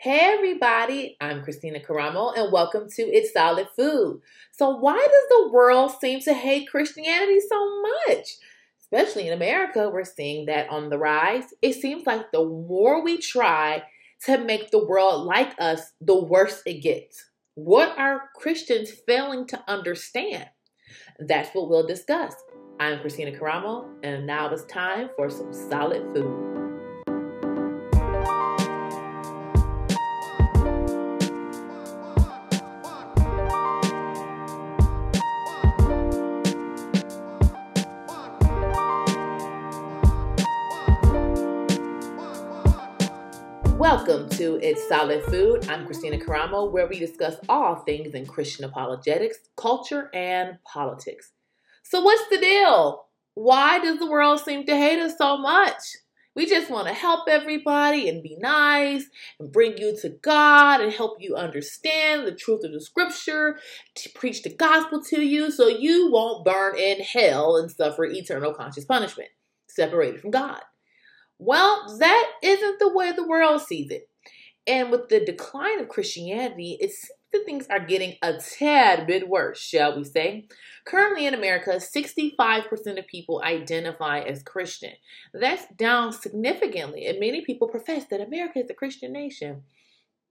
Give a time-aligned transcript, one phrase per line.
[0.00, 4.20] Hey everybody, I'm Kristina Karamo and welcome to It's Solid Food.
[4.52, 8.36] So why does the world seem to hate Christianity so much?
[8.80, 11.52] Especially in America, we're seeing that on the rise.
[11.62, 13.82] It seems like the more we try
[14.26, 17.24] to make the world like us, the worse it gets.
[17.56, 20.48] What are Christians failing to understand?
[21.18, 22.36] That's what we'll discuss.
[22.78, 26.47] I'm Kristina Karamo, and now it's time for some solid food.
[44.38, 45.68] To It's Solid Food.
[45.68, 51.32] I'm Kristina Karamo, where we discuss all things in Christian apologetics, culture, and politics.
[51.82, 53.06] So, what's the deal?
[53.34, 55.82] Why does the world seem to hate us so much?
[56.36, 59.06] We just want to help everybody and be nice
[59.40, 63.58] and bring you to God and help you understand the truth of the scripture,
[63.96, 68.54] to preach the gospel to you so you won't burn in hell and suffer eternal
[68.54, 69.30] conscious punishment,
[69.66, 70.60] separated from God.
[71.40, 74.07] Well, that isn't the way the world sees it.
[74.68, 79.28] And with the decline of Christianity, it seems that things are getting a tad bit
[79.28, 80.46] worse, shall we say.
[80.84, 84.92] Currently in America, 65% of people identify as Christian.
[85.32, 89.62] That's down significantly, and many people profess that America is a Christian nation.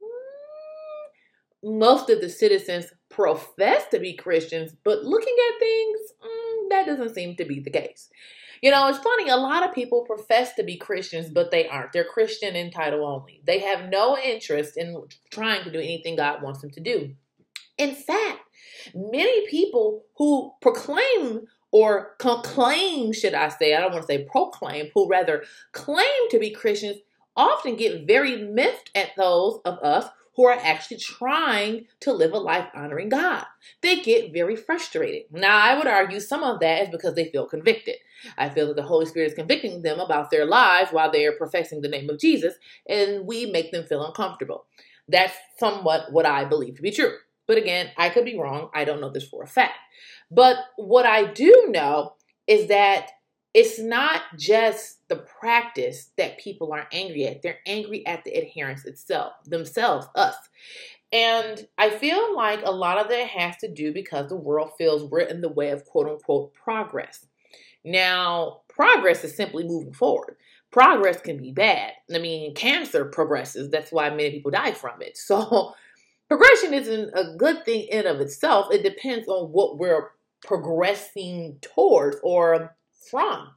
[0.02, 6.86] Hmm, most of the citizens profess to be Christians, but looking at things, mm, that
[6.86, 8.10] doesn't seem to be the case.
[8.62, 11.94] You know, it's funny, a lot of people profess to be Christians, but they aren't.
[11.94, 13.42] They're Christian in title only.
[13.46, 17.12] They have no interest in trying to do anything God wants them to do.
[17.78, 18.40] In fact,
[18.96, 24.90] many people who proclaim or claim, should I say, I don't want to say proclaim,
[24.96, 25.44] who rather
[25.74, 26.98] claim to be Christians
[27.36, 32.38] often get very miffed at those of us who are actually trying to live a
[32.38, 33.44] life honoring God.
[33.82, 35.24] They get very frustrated.
[35.32, 37.96] Now, I would argue some of that is because they feel convicted.
[38.38, 41.32] I feel that the Holy Spirit is convicting them about their lives while they are
[41.32, 42.54] professing the name of Jesus,
[42.88, 44.66] and we make them feel uncomfortable.
[45.08, 47.16] That's somewhat what I believe to be true.
[47.48, 48.70] But again, I could be wrong.
[48.76, 49.80] I don't know this for a fact.
[50.30, 52.14] But what I do know
[52.46, 53.10] is that
[53.54, 57.42] it's not just the practice that people are angry at.
[57.42, 60.36] They're angry at the adherence itself, themselves, us.
[61.12, 65.04] And I feel like a lot of that has to do because the world feels
[65.04, 67.26] we're in the way of quote unquote progress.
[67.86, 70.36] Now, progress is simply moving forward.
[70.72, 71.94] Progress can be bad.
[72.14, 73.72] I mean, cancer progresses.
[73.72, 75.18] That's why many people die from it.
[75.28, 75.74] So,
[76.28, 78.68] progression isn't a good thing in of itself.
[78.74, 80.12] It depends on what we're
[80.46, 82.76] progressing towards or
[83.10, 83.50] from.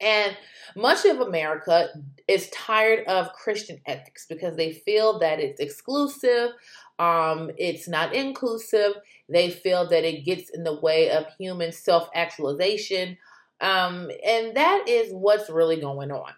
[0.00, 0.36] And
[0.76, 1.88] much of America
[2.26, 6.50] is tired of Christian ethics because they feel that it's exclusive,
[6.98, 8.92] um, it's not inclusive.
[9.28, 13.16] They feel that it gets in the way of human self actualization.
[13.60, 16.32] Um, and that is what's really going on.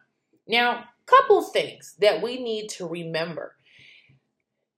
[0.46, 3.54] Now, couple things that we need to remember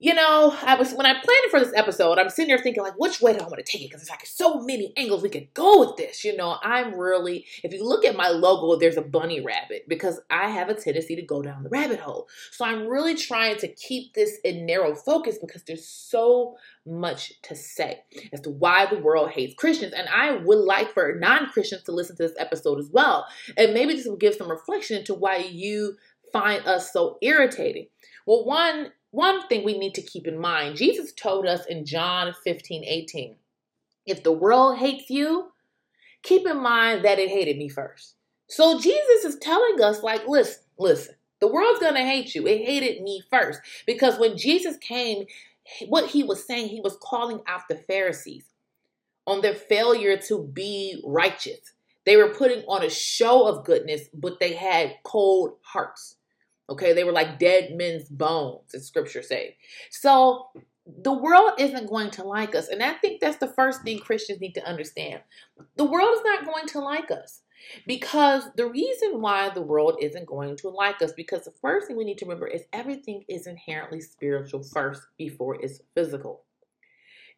[0.00, 2.98] you know, I was when I planned for this episode, I'm sitting there thinking like,
[2.98, 3.88] which way do I want to take it?
[3.88, 6.24] Because there's like so many angles we could go with this.
[6.24, 10.20] You know, I'm really, if you look at my logo, there's a bunny rabbit because
[10.30, 12.28] I have a tendency to go down the rabbit hole.
[12.52, 17.56] So I'm really trying to keep this in narrow focus because there's so much to
[17.56, 17.98] say
[18.32, 19.94] as to why the world hates Christians.
[19.94, 23.26] And I would like for non-Christians to listen to this episode as well.
[23.56, 25.96] And maybe this will give some reflection into why you
[26.32, 27.88] find us so irritating.
[28.26, 32.34] Well, one one thing we need to keep in mind Jesus told us in John
[32.44, 33.36] 15 18,
[34.06, 35.52] if the world hates you,
[36.22, 38.14] keep in mind that it hated me first.
[38.48, 42.46] So Jesus is telling us, like, listen, listen, the world's gonna hate you.
[42.46, 43.60] It hated me first.
[43.86, 45.26] Because when Jesus came,
[45.86, 48.44] what he was saying, he was calling out the Pharisees
[49.26, 51.74] on their failure to be righteous.
[52.06, 56.16] They were putting on a show of goodness, but they had cold hearts.
[56.70, 59.56] Okay, they were like dead men's bones, as scripture say.
[59.90, 60.48] So
[61.02, 62.68] the world isn't going to like us.
[62.68, 65.22] And I think that's the first thing Christians need to understand.
[65.76, 67.42] The world is not going to like us.
[67.86, 71.96] Because the reason why the world isn't going to like us, because the first thing
[71.96, 76.44] we need to remember is everything is inherently spiritual first before it's physical.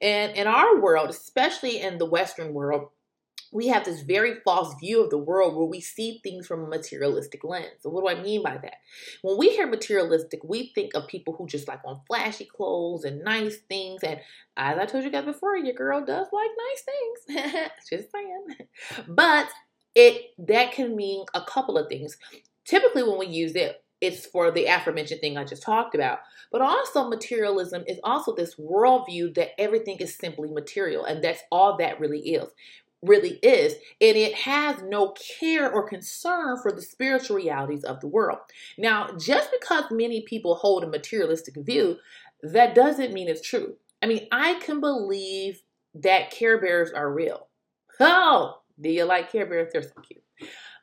[0.00, 2.88] And in our world, especially in the Western world,
[3.52, 6.68] we have this very false view of the world where we see things from a
[6.68, 7.80] materialistic lens.
[7.80, 8.76] So, what do I mean by that?
[9.22, 13.24] When we hear materialistic, we think of people who just like want flashy clothes and
[13.24, 14.02] nice things.
[14.02, 14.20] And
[14.56, 17.70] as I told you guys before, your girl does like nice things.
[17.90, 18.68] just saying.
[19.08, 19.48] But
[19.94, 22.16] it that can mean a couple of things.
[22.64, 26.20] Typically, when we use it, it's for the aforementioned thing I just talked about.
[26.52, 31.76] But also, materialism is also this worldview that everything is simply material, and that's all
[31.78, 32.48] that really is.
[33.02, 38.06] Really is, and it has no care or concern for the spiritual realities of the
[38.06, 38.38] world.
[38.76, 41.96] Now, just because many people hold a materialistic view,
[42.42, 43.76] that doesn't mean it's true.
[44.02, 45.62] I mean, I can believe
[45.94, 47.48] that Care Bears are real.
[47.98, 49.72] Oh, do you like Care Bears?
[49.72, 50.22] They're so cute.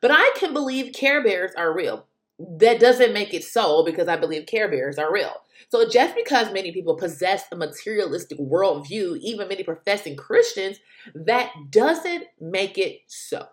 [0.01, 2.07] But I can believe Care Bears are real.
[2.39, 5.33] That doesn't make it so because I believe Care Bears are real.
[5.69, 10.79] So just because many people possess a materialistic worldview, even many professing Christians,
[11.13, 13.47] that doesn't make it so.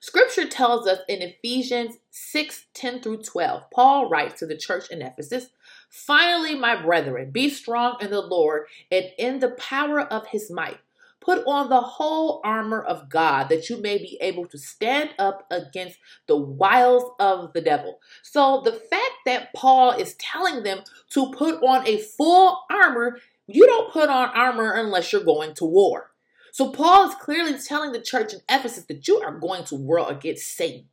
[0.00, 5.02] Scripture tells us in Ephesians 6 10 through 12, Paul writes to the church in
[5.02, 5.48] Ephesus,
[5.88, 10.78] Finally, my brethren, be strong in the Lord and in the power of his might.
[11.20, 15.46] Put on the whole armor of God that you may be able to stand up
[15.50, 18.00] against the wiles of the devil.
[18.22, 20.80] So, the fact that Paul is telling them
[21.10, 25.64] to put on a full armor, you don't put on armor unless you're going to
[25.64, 26.12] war.
[26.52, 30.10] So, Paul is clearly telling the church in Ephesus that you are going to war
[30.10, 30.86] against Satan.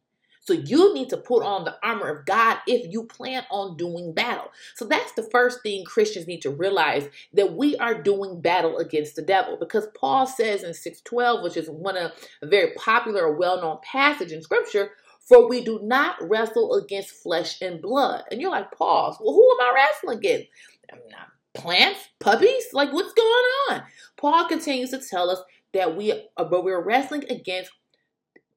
[0.46, 4.14] So you need to put on the armor of God if you plan on doing
[4.14, 4.52] battle.
[4.76, 9.16] So that's the first thing Christians need to realize that we are doing battle against
[9.16, 12.12] the devil because Paul says in 612, which is one of
[12.44, 17.60] a very popular or well-known passage in scripture, for we do not wrestle against flesh
[17.60, 18.24] and blood.
[18.30, 19.18] And you're like, pause.
[19.20, 20.48] Well, who am I wrestling against?
[20.94, 22.66] I'm not plants, puppies?
[22.72, 23.84] Like, what's going on?
[24.18, 25.40] Paul continues to tell us
[25.74, 27.72] that we, but we're wrestling against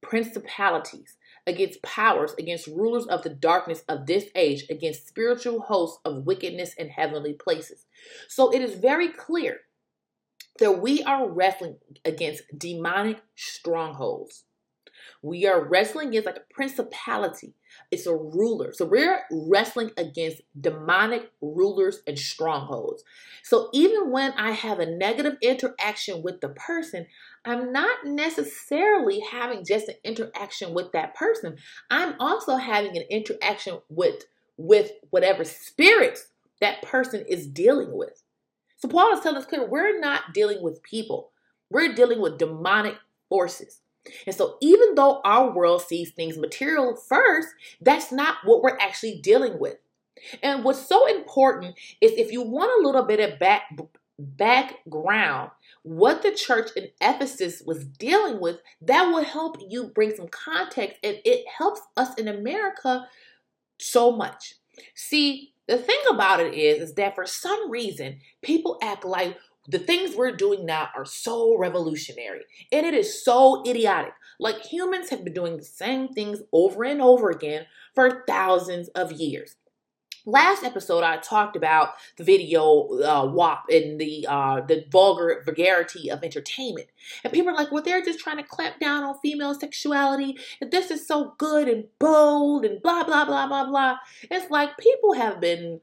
[0.02, 1.16] principalities
[1.48, 6.74] against powers, against rulers of the darkness of this age, against spiritual hosts of wickedness
[6.74, 7.86] in heavenly places.
[8.28, 9.60] So it is very clear
[10.58, 14.44] that we are wrestling against demonic strongholds.
[15.22, 17.54] We are wrestling against like a principality.
[17.90, 18.72] It's a ruler.
[18.72, 23.02] So we're wrestling against demonic rulers and strongholds.
[23.42, 27.06] So even when I have a negative interaction with the person,
[27.44, 31.56] I'm not necessarily having just an interaction with that person.
[31.90, 34.24] I'm also having an interaction with
[34.58, 36.28] with whatever spirits
[36.60, 38.22] that person is dealing with.
[38.76, 41.30] So Paul is telling us clear, we're not dealing with people.
[41.70, 42.96] We're dealing with demonic
[43.28, 43.80] forces.
[44.26, 47.48] And so, even though our world sees things material first,
[47.80, 49.76] that's not what we're actually dealing with.
[50.42, 53.70] And what's so important is if you want a little bit of back,
[54.18, 55.50] background,
[55.82, 60.98] what the church in Ephesus was dealing with, that will help you bring some context
[61.02, 63.06] and it helps us in America
[63.78, 64.54] so much.
[64.94, 69.78] See, the thing about it is, is that for some reason, people act like, the
[69.78, 72.42] things we're doing now are so revolutionary
[72.72, 74.14] and it is so idiotic.
[74.40, 79.12] Like humans have been doing the same things over and over again for thousands of
[79.12, 79.56] years.
[80.24, 86.10] Last episode, I talked about the video uh, WAP and the uh, the vulgar vulgarity
[86.10, 86.88] of entertainment,
[87.24, 90.70] and people are like, "Well, they're just trying to clamp down on female sexuality, and
[90.70, 93.96] this is so good and bold and blah blah blah blah blah."
[94.30, 95.80] It's like people have been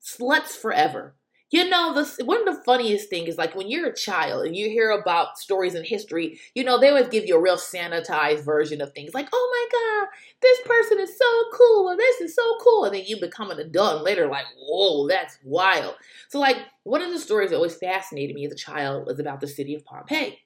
[0.00, 1.14] sluts forever.
[1.50, 4.54] You know, the, one of the funniest things is like when you're a child and
[4.54, 8.44] you hear about stories in history, you know, they always give you a real sanitized
[8.44, 10.08] version of things like, oh my God,
[10.40, 12.84] this person is so cool, and this is so cool.
[12.84, 15.96] And then you become an adult and later, like, whoa, that's wild.
[16.28, 19.40] So, like, one of the stories that always fascinated me as a child was about
[19.40, 20.38] the city of Pompeii.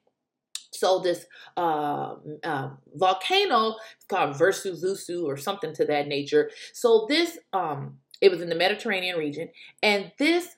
[0.73, 3.76] So this uh, uh, volcano
[4.08, 6.50] called Vesuvius or something to that nature.
[6.73, 9.50] So this um, it was in the Mediterranean region,
[9.82, 10.56] and this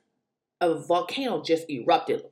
[0.61, 2.23] a volcano just erupted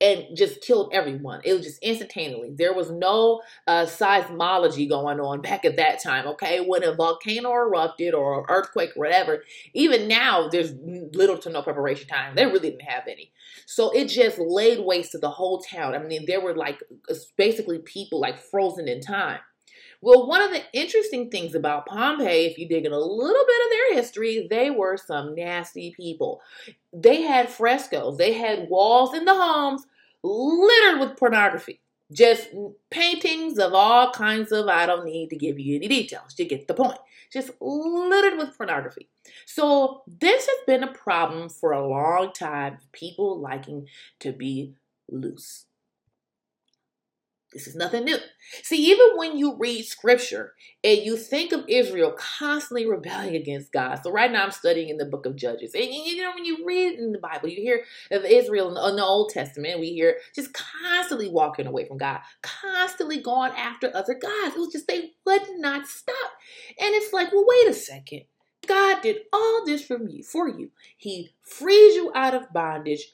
[0.00, 1.40] and just killed everyone.
[1.44, 2.52] It was just instantaneously.
[2.54, 6.60] There was no uh, seismology going on back at that time, okay?
[6.60, 9.42] When a volcano erupted or an earthquake or whatever,
[9.72, 10.74] even now there's
[11.14, 12.34] little to no preparation time.
[12.34, 13.32] They really didn't have any.
[13.64, 15.94] So it just laid waste to the whole town.
[15.94, 16.78] I mean, there were like
[17.38, 19.40] basically people like frozen in time.
[20.00, 23.64] Well, one of the interesting things about Pompeii, if you dig in a little bit
[23.64, 26.40] of their history, they were some nasty people.
[26.92, 29.86] They had frescoes, they had walls in the homes
[30.22, 31.80] littered with pornography.
[32.12, 32.48] Just
[32.90, 36.34] paintings of all kinds of, I don't need to give you any details.
[36.38, 36.98] You get the point.
[37.32, 39.08] Just littered with pornography.
[39.44, 42.78] So, this has been a problem for a long time.
[42.92, 43.88] People liking
[44.20, 44.74] to be
[45.10, 45.66] loose.
[47.52, 48.18] This is nothing new.
[48.62, 54.00] See, even when you read scripture and you think of Israel constantly rebelling against God.
[54.02, 55.74] So right now I'm studying in the book of Judges.
[55.74, 59.04] And you know, when you read in the Bible, you hear of Israel in the
[59.04, 64.56] Old Testament, we hear just constantly walking away from God, constantly going after other gods.
[64.56, 66.32] It was just they would not stop.
[66.78, 68.22] And it's like, well, wait a second.
[68.66, 70.70] God did all this for you, for you.
[70.96, 73.12] He frees you out of bondage,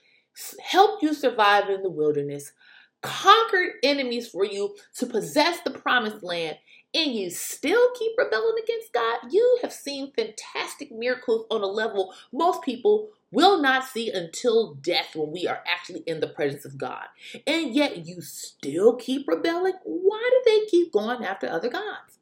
[0.64, 2.52] helped you survive in the wilderness,
[3.02, 6.56] conquered enemies for you to possess the promised land,
[6.94, 12.14] and you still keep rebelling against God, you have seen fantastic miracles on a level
[12.32, 16.78] most people will not see until death when we are actually in the presence of
[16.78, 17.06] God.
[17.46, 19.74] And yet you still keep rebelling.
[19.84, 22.18] Why do they keep going after other gods?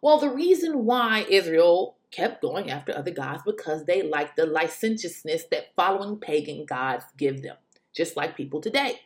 [0.00, 5.44] Well, the reason why Israel kept going after other gods because they liked the licentiousness
[5.50, 7.56] that following pagan gods give them,
[7.92, 9.00] just like people today.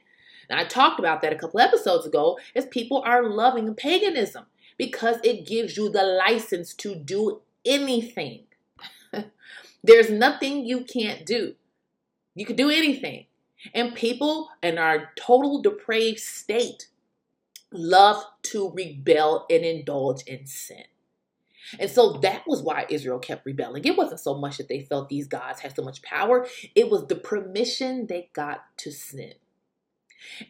[0.49, 5.17] And I talked about that a couple episodes ago is people are loving paganism because
[5.25, 8.45] it gives you the license to do anything.
[9.83, 11.55] There's nothing you can't do.
[12.35, 13.27] You can do anything.
[13.75, 16.89] And people in our total depraved state
[17.73, 20.85] love to rebel and indulge in sin.
[21.81, 23.85] And so that was why Israel kept rebelling.
[23.85, 27.07] It wasn't so much that they felt these gods had so much power, it was
[27.07, 29.35] the permission they got to sin.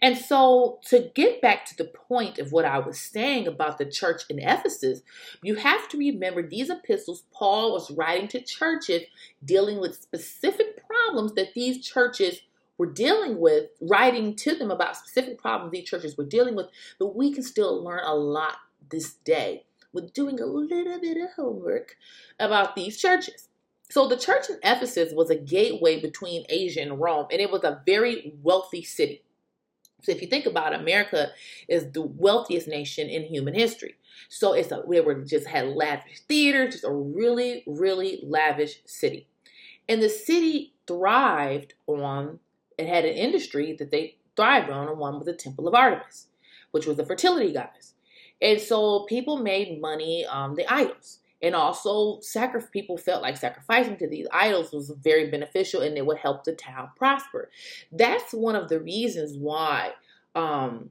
[0.00, 3.84] And so, to get back to the point of what I was saying about the
[3.84, 5.02] church in Ephesus,
[5.42, 9.02] you have to remember these epistles Paul was writing to churches
[9.44, 12.40] dealing with specific problems that these churches
[12.78, 16.66] were dealing with, writing to them about specific problems these churches were dealing with.
[16.98, 18.56] But we can still learn a lot
[18.90, 20.68] this day with doing a little
[21.00, 21.96] bit of homework
[22.38, 23.48] about these churches.
[23.88, 27.62] So, the church in Ephesus was a gateway between Asia and Rome, and it was
[27.62, 29.22] a very wealthy city.
[30.06, 31.30] So if you think about it, America
[31.66, 33.96] is the wealthiest nation in human history.
[34.28, 39.26] So it's a we were just had lavish theater, just a really, really lavish city.
[39.88, 42.38] And the city thrived on
[42.78, 46.28] it had an industry that they thrived on, and one was the Temple of Artemis,
[46.70, 47.94] which was the fertility goddess.
[48.40, 51.18] And so people made money on the idols.
[51.42, 56.06] And also, sacri- people felt like sacrificing to these idols was very beneficial and it
[56.06, 57.50] would help the town prosper.
[57.92, 59.92] That's one of the reasons why,
[60.34, 60.90] um,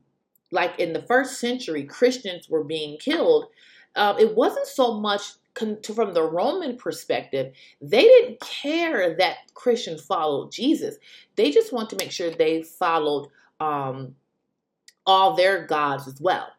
[0.52, 3.48] like in the first century, Christians were being killed.
[3.96, 5.24] Uh, it wasn't so much
[5.56, 10.98] con- from the Roman perspective, they didn't care that Christians followed Jesus.
[11.36, 14.16] They just want to make sure they followed um,
[15.06, 16.50] all their gods as well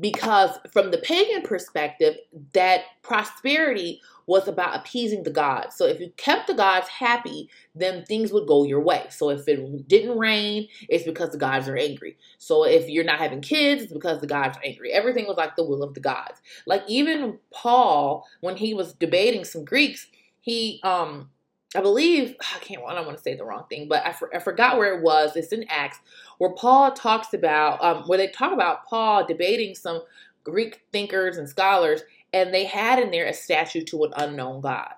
[0.00, 2.16] because from the pagan perspective
[2.52, 5.76] that prosperity was about appeasing the gods.
[5.76, 9.06] So if you kept the gods happy then things would go your way.
[9.10, 12.16] So if it didn't rain it's because the gods are angry.
[12.38, 14.92] So if you're not having kids it's because the gods are angry.
[14.92, 16.40] Everything was like the will of the gods.
[16.66, 20.06] Like even paul when he was debating some greeks
[20.40, 21.30] he um
[21.74, 22.82] I believe I can't.
[22.86, 25.02] I don't want to say the wrong thing, but I, for, I forgot where it
[25.02, 25.36] was.
[25.36, 25.98] It's in Acts
[26.38, 30.02] where Paul talks about um, where they talk about Paul debating some
[30.42, 32.02] Greek thinkers and scholars,
[32.32, 34.92] and they had in there a statue to an unknown god.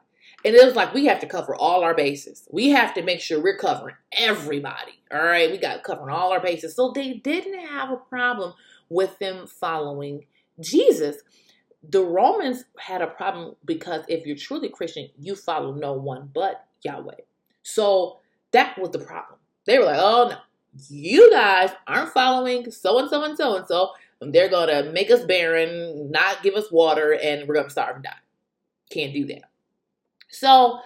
[0.45, 2.47] And it was like we have to cover all our bases.
[2.52, 5.00] We have to make sure we're covering everybody.
[5.12, 6.76] All right, we got covering all our bases.
[6.76, 8.54] So they didn't have a problem
[8.88, 10.25] with them following
[10.61, 11.16] Jesus
[11.88, 16.65] the Romans had a problem because if you're truly Christian, you follow no one but
[16.86, 17.20] Yahweh.
[17.62, 18.20] So
[18.52, 19.38] that was the problem.
[19.66, 20.38] They were like, oh no,
[20.88, 23.90] you guys aren't following so and so and so and so.
[24.20, 27.96] They're going to make us barren, not give us water, and we're going to starve
[27.96, 28.22] and die.
[28.90, 29.50] Can't do that.
[30.30, 30.78] So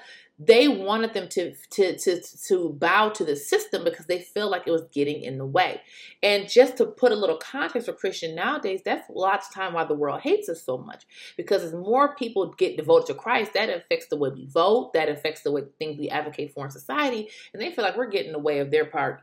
[0.42, 4.66] they wanted them to, to, to, to bow to the system because they feel like
[4.66, 5.82] it was getting in the way.
[6.22, 9.84] And just to put a little context for Christian nowadays, that's lots of time why
[9.84, 11.04] the world hates us so much.
[11.36, 15.10] Because as more people get devoted to Christ, that affects the way we vote, that
[15.10, 18.28] affects the way things we advocate for in society, and they feel like we're getting
[18.28, 19.20] in the way of their part.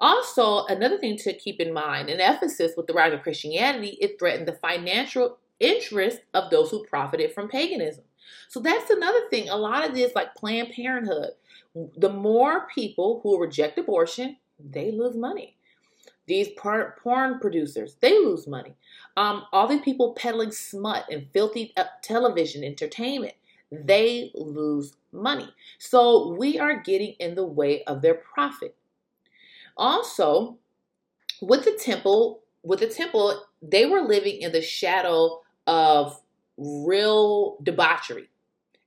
[0.00, 4.18] Also, another thing to keep in mind in Ephesus with the rise of Christianity, it
[4.18, 8.04] threatened the financial interest of those who profited from paganism.
[8.48, 9.48] So that's another thing.
[9.48, 11.30] A lot of this, like Planned Parenthood,
[11.96, 15.56] the more people who reject abortion, they lose money.
[16.26, 18.74] These porn producers, they lose money.
[19.16, 23.34] Um, all these people peddling smut and filthy uh, television entertainment,
[23.72, 25.48] they lose money.
[25.78, 28.76] So we are getting in the way of their profit.
[29.76, 30.58] Also,
[31.40, 36.20] with the temple, with the temple, they were living in the shadow of
[36.60, 38.28] real debauchery.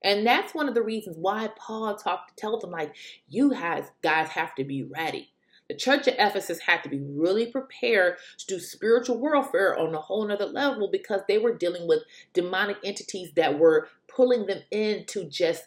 [0.03, 2.93] And that's one of the reasons why Paul talked tells them like,
[3.27, 5.29] you guys guys have to be ready.
[5.69, 10.01] The church at Ephesus had to be really prepared to do spiritual warfare on a
[10.01, 12.03] whole nother level because they were dealing with
[12.33, 15.63] demonic entities that were pulling them into just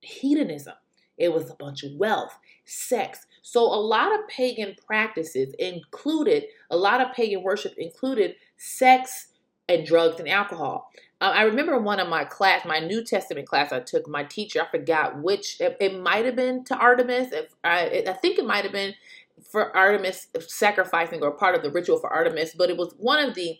[0.00, 0.74] hedonism.
[1.18, 3.26] It was a bunch of wealth, sex.
[3.42, 9.28] So a lot of pagan practices included, a lot of pagan worship included sex
[9.68, 10.90] and drugs and alcohol.
[11.20, 14.62] Um, I remember one of my class, my New Testament class I took, my teacher,
[14.62, 17.32] I forgot which, it, it might have been to Artemis.
[17.32, 18.94] If I, I think it might have been
[19.42, 23.34] for Artemis sacrificing or part of the ritual for Artemis, but it was one of
[23.34, 23.58] the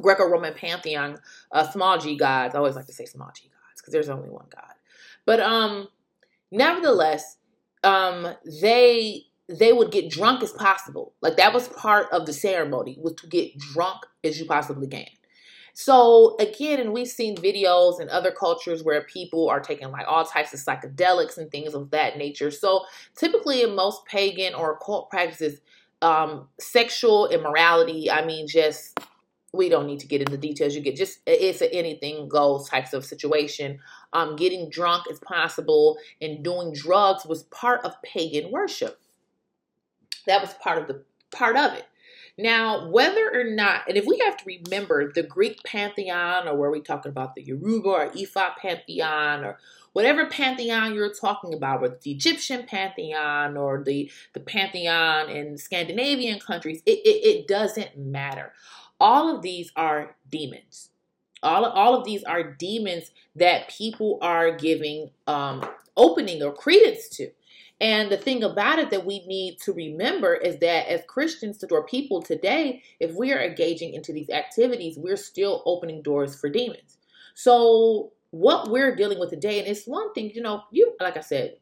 [0.00, 1.18] Greco-Roman pantheon,
[1.52, 2.54] uh, small g gods.
[2.54, 4.74] I always like to say small g gods because there's only one god.
[5.26, 5.88] But um,
[6.50, 7.36] nevertheless,
[7.84, 11.14] um, they they would get drunk as possible.
[11.22, 15.06] Like that was part of the ceremony was to get drunk as you possibly can.
[15.72, 20.24] So again, and we've seen videos in other cultures where people are taking like all
[20.24, 22.50] types of psychedelics and things of that nature.
[22.50, 22.84] So
[23.16, 25.60] typically in most pagan or occult practices,
[26.02, 28.98] um, sexual immorality, I mean, just
[29.52, 30.74] we don't need to get into details.
[30.74, 33.78] You get just it's an anything goes types of situation.
[34.12, 39.00] Um, getting drunk as possible, and doing drugs was part of pagan worship.
[40.26, 41.86] That was part of the part of it.
[42.40, 46.70] Now, whether or not, and if we have to remember the Greek pantheon, or where
[46.70, 49.58] we talking about the Yoruba or Ifa pantheon, or
[49.92, 56.38] whatever pantheon you're talking about, whether the Egyptian pantheon or the, the pantheon in Scandinavian
[56.38, 58.52] countries, it, it, it doesn't matter.
[59.00, 60.90] All of these are demons.
[61.42, 65.64] All, all of these are demons that people are giving um,
[65.96, 67.30] opening or credence to.
[67.80, 71.86] And the thing about it that we need to remember is that as Christians or
[71.86, 76.98] people today, if we are engaging into these activities, we're still opening doors for demons.
[77.34, 81.20] So what we're dealing with today, and it's one thing, you know, you like I
[81.20, 81.56] said,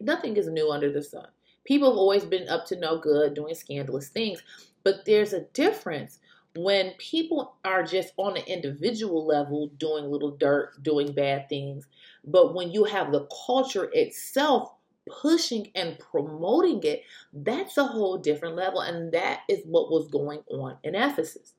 [0.00, 1.26] nothing is new under the sun.
[1.64, 4.42] People have always been up to no good, doing scandalous things,
[4.84, 6.20] but there's a difference
[6.54, 11.86] when people are just on an individual level doing little dirt, doing bad things,
[12.24, 14.70] but when you have the culture itself
[15.08, 18.80] pushing and promoting it, that's a whole different level.
[18.80, 21.54] And that is what was going on in Ephesus.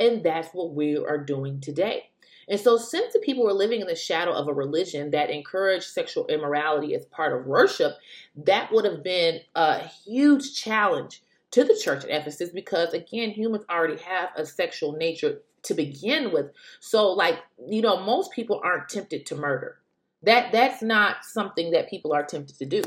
[0.00, 2.10] And that's what we are doing today.
[2.48, 5.84] And so, since the people were living in the shadow of a religion that encouraged
[5.84, 7.92] sexual immorality as part of worship,
[8.36, 13.64] that would have been a huge challenge to the church at Ephesus because, again, humans
[13.70, 16.46] already have a sexual nature to begin with.
[16.80, 19.78] So, like, you know, most people aren't tempted to murder.
[20.22, 22.82] That that's not something that people are tempted to do.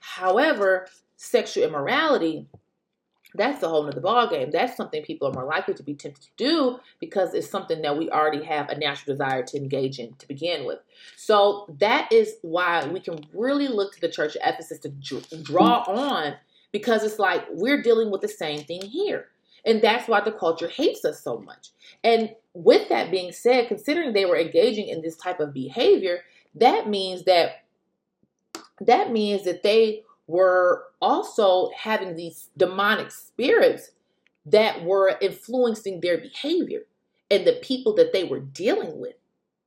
[0.00, 2.46] However, sexual immorality,
[3.34, 4.50] that's a whole nother ballgame.
[4.50, 7.96] That's something people are more likely to be tempted to do because it's something that
[7.96, 10.78] we already have a natural desire to engage in to begin with.
[11.16, 14.88] So that is why we can really look to the church of Ephesus to
[15.42, 16.34] draw on
[16.72, 19.26] because it's like we're dealing with the same thing here.
[19.64, 21.68] And that's why the culture hates us so much.
[22.02, 26.20] And with that being said, considering they were engaging in this type of behavior,
[26.54, 27.64] that means that
[28.80, 33.90] that means that they were also having these demonic spirits
[34.46, 36.82] that were influencing their behavior
[37.30, 39.14] and the people that they were dealing with.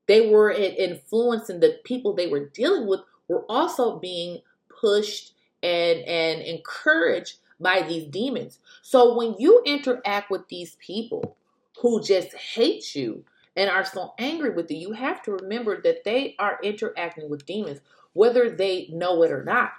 [0.07, 4.41] They were influencing the people they were dealing with were also being
[4.81, 8.59] pushed and and encouraged by these demons.
[8.81, 11.37] So when you interact with these people
[11.79, 13.23] who just hate you,
[13.55, 17.45] and are so angry with you, you have to remember that they are interacting with
[17.45, 17.79] demons,
[18.13, 19.71] whether they know it or not.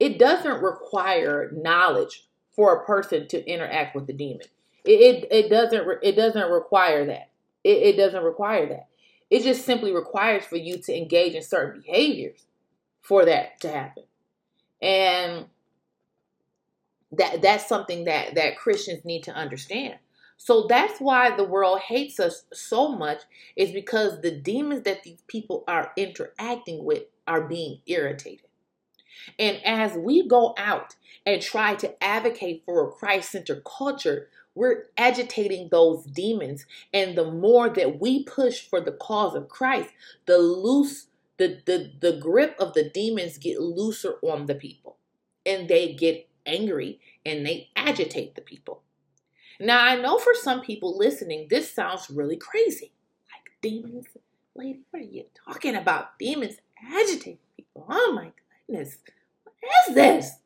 [0.00, 4.46] It doesn't require knowledge for a person to interact with the demon.
[4.84, 7.30] It, it, it doesn't it doesn't require that.
[7.64, 8.88] It, it doesn't require that.
[9.30, 12.46] It just simply requires for you to engage in certain behaviors
[13.02, 14.04] for that to happen.
[14.80, 15.46] And
[17.12, 19.96] that that's something that that Christians need to understand.
[20.38, 23.22] So that's why the world hates us so much,
[23.56, 28.46] is because the demons that these people are interacting with are being irritated.
[29.38, 30.94] And as we go out
[31.26, 36.66] and try to advocate for a Christ centered culture, we're agitating those demons.
[36.94, 39.90] And the more that we push for the cause of Christ,
[40.26, 44.96] the loose, the, the, the grip of the demons get looser on the people.
[45.44, 48.82] And they get angry and they agitate the people.
[49.60, 52.92] Now, I know for some people listening, this sounds really crazy.
[53.32, 54.06] Like demons?
[54.54, 56.18] Lady, what are you talking about?
[56.18, 56.56] Demons
[56.92, 57.86] agitating people.
[57.88, 58.32] Oh my
[58.66, 58.98] goodness.
[59.44, 59.54] What
[59.88, 60.36] is this?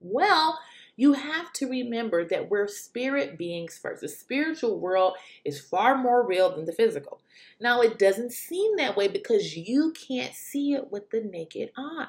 [0.00, 0.58] Well,
[0.96, 4.02] you have to remember that we're spirit beings first.
[4.02, 7.20] The spiritual world is far more real than the physical.
[7.58, 12.08] Now, it doesn't seem that way because you can't see it with the naked eye.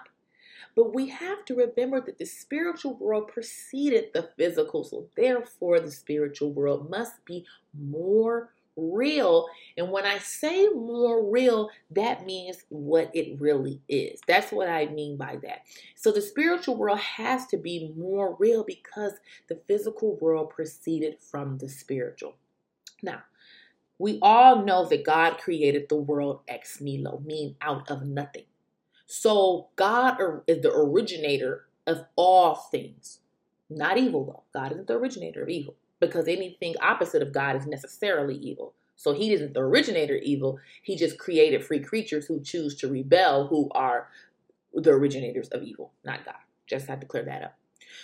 [0.76, 4.84] But we have to remember that the spiritual world preceded the physical.
[4.84, 7.46] So, therefore, the spiritual world must be
[7.78, 9.48] more real.
[9.78, 14.22] And when I say more real, that means what it really is.
[14.28, 15.64] That's what I mean by that.
[15.96, 19.14] So, the spiritual world has to be more real because
[19.50, 22.36] the physical world proceeded from the spiritual.
[23.04, 23.24] Now,
[23.98, 28.46] we all know that God created the world ex nihilo, mean out of nothing.
[29.12, 30.16] So God
[30.48, 33.20] is the originator of all things.
[33.70, 34.44] Not evil, though.
[34.58, 38.74] God isn't the originator of evil because anything opposite of God is necessarily evil.
[38.96, 40.60] So he isn't the originator of evil.
[40.82, 44.08] He just created free creatures who choose to rebel, who are
[44.74, 46.36] the originators of evil, not God.
[46.66, 47.58] Just had to clear that up.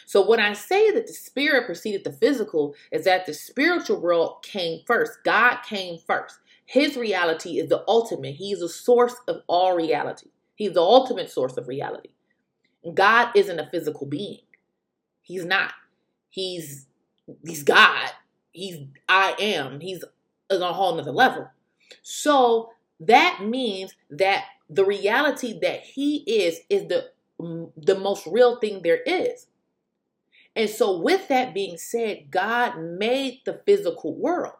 [0.05, 4.43] So when I say that the spirit preceded the physical, is that the spiritual world
[4.43, 5.19] came first.
[5.23, 6.39] God came first.
[6.65, 8.35] His reality is the ultimate.
[8.35, 10.31] He is the source of all reality.
[10.57, 12.09] He's the ultimate source of reality.
[12.95, 14.41] God isn't a physical being.
[15.21, 15.73] He's not.
[16.29, 16.87] He's
[17.45, 18.09] he's God.
[18.51, 19.79] He's I am.
[19.79, 20.03] He's
[20.49, 21.47] on a whole nother level.
[22.01, 27.11] So that means that the reality that he is is the
[27.77, 29.45] the most real thing there is.
[30.55, 34.55] And so with that being said, God made the physical world.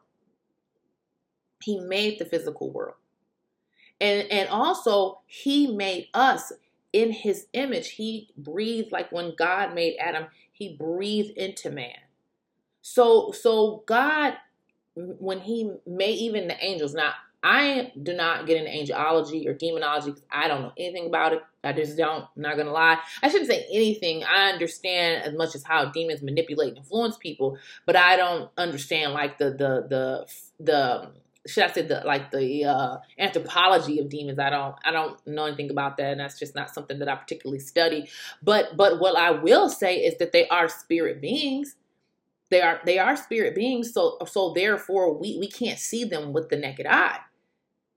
[1.64, 2.98] He made the physical world.
[4.00, 6.52] And and also he made us
[6.94, 7.92] in his image.
[7.92, 11.98] He breathed like when God made Adam, he breathed into man.
[12.82, 14.38] So so God
[14.96, 16.94] when he made even the angels.
[16.94, 21.34] Now, I do not get into angelology or demonology because I don't know anything about
[21.34, 21.44] it.
[21.64, 22.26] I just don't.
[22.36, 22.98] I'm not gonna lie.
[23.22, 24.24] I shouldn't say anything.
[24.24, 29.14] I understand as much as how demons manipulate and influence people, but I don't understand
[29.14, 30.26] like the the the
[30.60, 31.12] the
[31.48, 34.40] should I say the like the uh, anthropology of demons?
[34.40, 37.16] I don't I don't know anything about that, and that's just not something that I
[37.16, 38.10] particularly study.
[38.44, 41.76] But but what I will say is that they are spirit beings.
[42.50, 43.94] They are they are spirit beings.
[43.94, 47.20] So so therefore we we can't see them with the naked eye,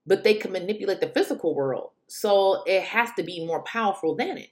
[0.05, 1.91] but they can manipulate the physical world.
[2.07, 4.49] So it has to be more powerful than it.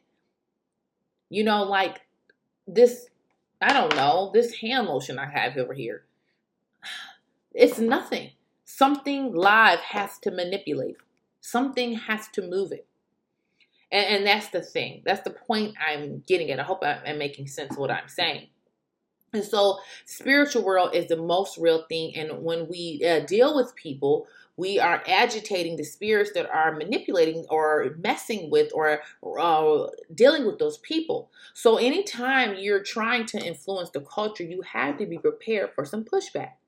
[1.29, 2.01] You know, like
[2.67, 3.07] this.
[3.62, 6.03] I don't know this hand lotion I have over here.
[7.51, 8.29] It's nothing
[8.71, 10.97] Something live has to manipulate.
[11.41, 12.86] Something has to move it.
[13.91, 15.01] And, and that's the thing.
[15.03, 16.60] That's the point I'm getting at.
[16.60, 18.49] I hope I'm making sense of what I'm saying.
[19.34, 22.15] And so, spiritual world is the most real thing.
[22.15, 27.47] And when we uh, deal with people, we are agitating the spirits that are manipulating
[27.49, 31.32] or messing with or uh, dealing with those people.
[31.55, 36.05] So, anytime you're trying to influence the culture, you have to be prepared for some
[36.05, 36.59] pushback.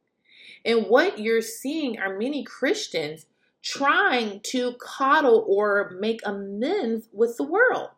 [0.65, 3.25] And what you're seeing are many Christians
[3.61, 7.89] trying to coddle or make amends with the world.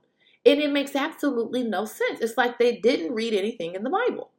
[0.45, 2.19] And it makes absolutely no sense.
[2.19, 4.31] It's like they didn't read anything in the Bible.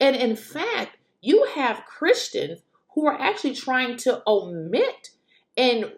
[0.00, 2.62] And in fact, you have Christians
[2.94, 5.10] who are actually trying to omit
[5.56, 5.92] and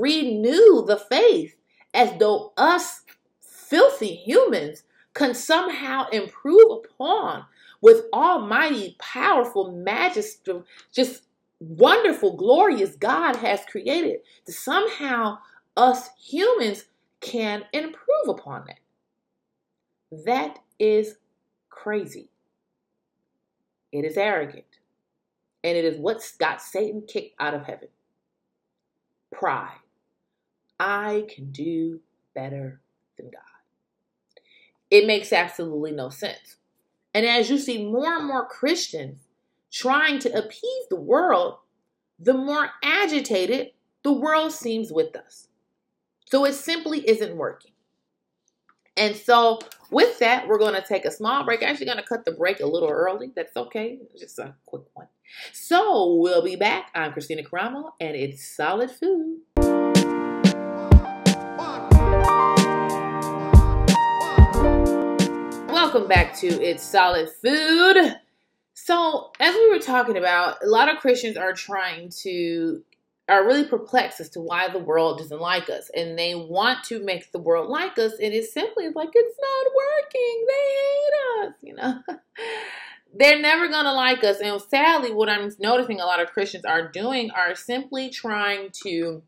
[0.00, 1.56] renew the faith
[1.94, 3.02] as though us
[3.40, 7.44] filthy humans can somehow improve upon
[7.80, 10.52] with almighty, powerful, majesty,
[10.92, 11.24] just
[11.60, 15.38] wonderful, glorious God has created, that somehow
[15.76, 16.84] us humans
[17.20, 18.80] can improve upon that.
[20.24, 21.16] That is
[21.68, 22.30] crazy.
[23.92, 24.64] It is arrogant.
[25.62, 27.88] And it is what got Satan kicked out of heaven.
[29.32, 29.76] Pride.
[30.78, 32.00] I can do
[32.34, 32.80] better
[33.18, 33.42] than God.
[34.90, 36.56] It makes absolutely no sense.
[37.12, 39.26] And as you see more and more Christians
[39.70, 41.58] trying to appease the world,
[42.18, 43.70] the more agitated
[44.02, 45.48] the world seems with us.
[46.26, 47.72] So it simply isn't working.
[48.96, 51.62] And so, with that, we're going to take a small break.
[51.62, 53.32] Actually, going to cut the break a little early.
[53.34, 53.98] That's okay.
[54.18, 55.06] Just a quick one.
[55.52, 56.90] So, we'll be back.
[56.94, 59.38] I'm Kristina Karamo, and it's solid food.
[65.92, 68.16] Welcome back to It's Solid Food.
[68.74, 72.84] So, as we were talking about, a lot of Christians are trying to,
[73.28, 75.90] are really perplexed as to why the world doesn't like us.
[75.92, 78.12] And they want to make the world like us.
[78.22, 80.46] And it's simply like, it's not working.
[80.46, 82.16] They hate us, you know.
[83.12, 84.38] They're never going to like us.
[84.38, 89.24] And sadly, what I'm noticing a lot of Christians are doing are simply trying to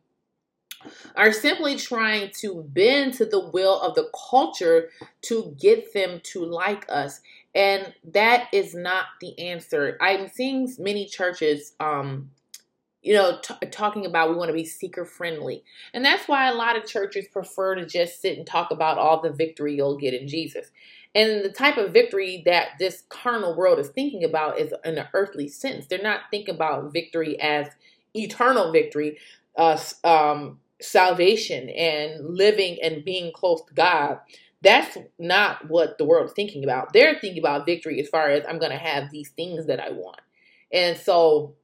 [1.16, 4.90] are simply trying to bend to the will of the culture
[5.22, 7.20] to get them to like us.
[7.54, 9.98] And that is not the answer.
[10.00, 12.30] I'm seeing many churches um,
[13.02, 15.64] you know, t- talking about we want to be seeker friendly.
[15.92, 19.20] And that's why a lot of churches prefer to just sit and talk about all
[19.20, 20.70] the victory you'll get in Jesus.
[21.14, 25.08] And the type of victory that this carnal world is thinking about is in an
[25.12, 25.86] earthly sense.
[25.86, 27.68] They're not thinking about victory as
[28.14, 29.18] eternal victory,
[29.56, 34.18] uh, um, salvation, and living and being close to God.
[34.62, 36.92] That's not what the world's thinking about.
[36.92, 39.90] They're thinking about victory as far as I'm going to have these things that I
[39.90, 40.20] want.
[40.72, 41.54] And so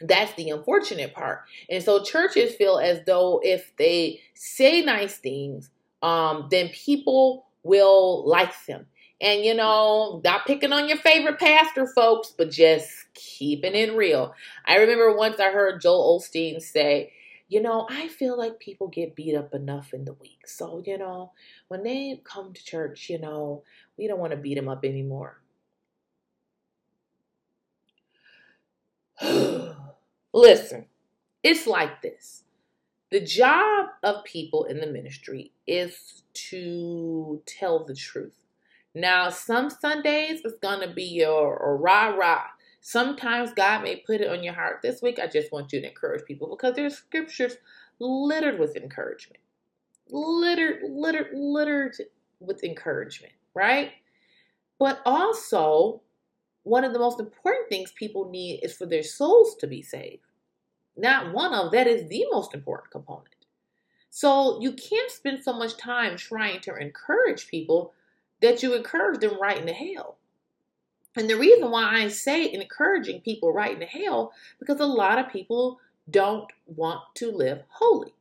[0.00, 1.40] that's the unfortunate part.
[1.70, 5.70] And so churches feel as though if they say nice things,
[6.02, 8.86] um, then people will like them.
[9.20, 14.32] And you know, not picking on your favorite pastor, folks, but just keeping it real.
[14.64, 17.12] I remember once I heard Joel Osteen say,
[17.48, 20.46] you know, I feel like people get beat up enough in the week.
[20.46, 21.32] So, you know,
[21.68, 23.62] when they come to church, you know,
[23.96, 25.40] we don't want to beat them up anymore.
[30.32, 30.86] Listen,
[31.42, 32.44] it's like this.
[33.10, 38.34] The job of people in the ministry is to tell the truth.
[38.94, 42.44] Now, some Sundays it's going to be your rah rah.
[42.88, 44.80] Sometimes God may put it on your heart.
[44.80, 47.58] This week, I just want you to encourage people because there's scriptures
[47.98, 49.42] littered with encouragement.
[50.08, 51.96] Littered, littered, littered
[52.40, 53.90] with encouragement, right?
[54.78, 56.00] But also,
[56.62, 60.24] one of the most important things people need is for their souls to be saved.
[60.96, 63.44] Not one of that is the most important component.
[64.08, 67.92] So you can't spend so much time trying to encourage people
[68.40, 70.16] that you encourage them right into hell.
[71.18, 75.32] And the reason why I say encouraging people right into hell, because a lot of
[75.32, 78.14] people don't want to live holy.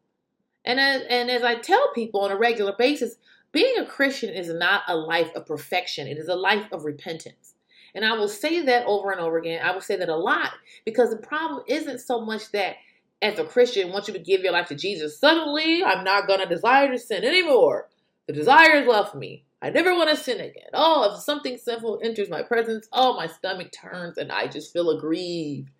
[0.65, 3.15] And as, and as I tell people on a regular basis,
[3.51, 6.07] being a Christian is not a life of perfection.
[6.07, 7.53] It is a life of repentance.
[7.95, 9.61] And I will say that over and over again.
[9.63, 10.51] I will say that a lot
[10.83, 12.75] because the problem isn't so much that
[13.21, 16.45] as a Christian, once you give your life to Jesus, suddenly I'm not going to
[16.45, 17.89] desire to sin anymore.
[18.27, 19.45] The desire has left me.
[19.61, 20.69] I never want to sin again.
[20.73, 24.91] Oh, if something sinful enters my presence, oh, my stomach turns and I just feel
[24.91, 25.71] aggrieved.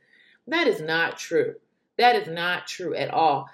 [0.47, 1.55] That is not true.
[1.97, 3.49] That is not true at all.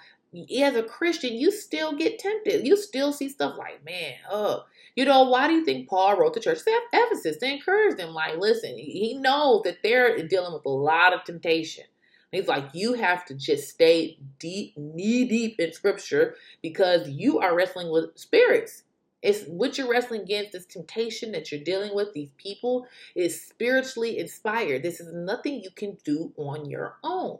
[0.56, 2.66] As a Christian, you still get tempted.
[2.66, 4.64] You still see stuff like, man, oh,
[4.96, 8.14] you know, why do you think Paul wrote the church of Ephesus to encourage them?
[8.14, 11.84] Like, listen, he knows that they're dealing with a lot of temptation.
[12.30, 17.54] He's like, you have to just stay deep, knee deep in scripture because you are
[17.54, 18.83] wrestling with spirits.
[19.24, 24.18] It's what you're wrestling against, this temptation that you're dealing with, these people is spiritually
[24.18, 24.82] inspired.
[24.82, 27.38] This is nothing you can do on your own.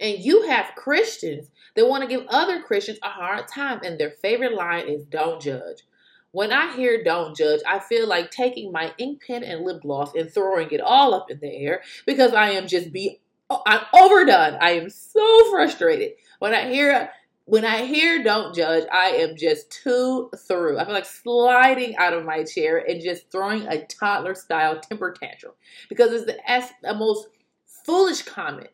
[0.00, 4.10] And you have Christians that want to give other Christians a hard time, and their
[4.10, 5.84] favorite line is don't judge.
[6.32, 10.12] When I hear don't judge, I feel like taking my ink pen and lip gloss
[10.14, 13.20] and throwing it all up in the air because I am just be
[13.64, 14.58] I'm overdone.
[14.60, 16.14] I am so frustrated.
[16.40, 17.10] When I hear
[17.46, 20.78] when I hear don't judge, I am just too through.
[20.78, 25.12] I feel like sliding out of my chair and just throwing a toddler style temper
[25.12, 25.52] tantrum
[25.88, 26.36] because it's the,
[26.82, 27.28] the most
[27.84, 28.70] foolish comment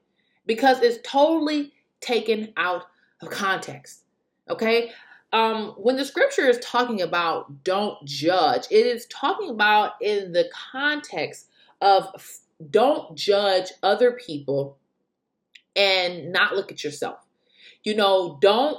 [0.46, 2.84] because it's totally taken out
[3.20, 4.04] of context.
[4.48, 4.90] Okay?
[5.34, 10.50] Um, when the scripture is talking about don't judge, it is talking about in the
[10.72, 11.48] context
[11.82, 12.06] of
[12.70, 14.78] don't judge other people
[15.76, 17.21] and not look at yourself.
[17.84, 18.78] You know, don't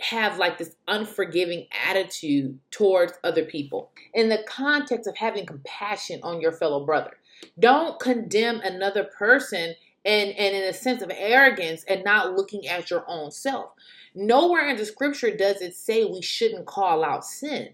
[0.00, 6.40] have like this unforgiving attitude towards other people in the context of having compassion on
[6.40, 7.12] your fellow brother.
[7.58, 12.90] Don't condemn another person and, and in a sense of arrogance and not looking at
[12.90, 13.70] your own self.
[14.14, 17.70] Nowhere in the scripture does it say we shouldn't call out sin.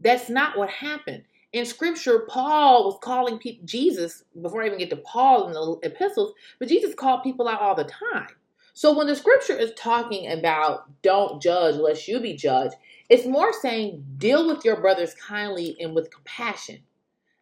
[0.00, 1.24] That's not what happened.
[1.52, 5.88] In scripture, Paul was calling people, Jesus, before I even get to Paul in the
[5.88, 8.28] epistles, but Jesus called people out all the time.
[8.74, 12.74] So when the scripture is talking about don't judge lest you be judged,
[13.08, 16.80] it's more saying deal with your brothers kindly and with compassion.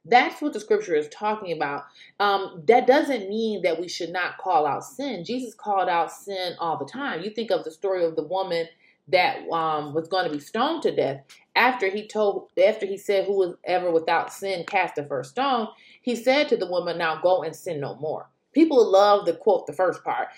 [0.04, 1.84] That's what the scripture is talking about.
[2.20, 5.24] Um, that doesn't mean that we should not call out sin.
[5.24, 7.22] Jesus called out sin all the time.
[7.22, 8.66] You think of the story of the woman
[9.08, 11.22] that um, was going to be stoned to death.
[11.54, 15.68] After he told, after he said, "Who was ever without sin cast the first stone,"
[16.00, 19.66] he said to the woman, "Now go and sin no more." People love to quote
[19.66, 20.28] the first part.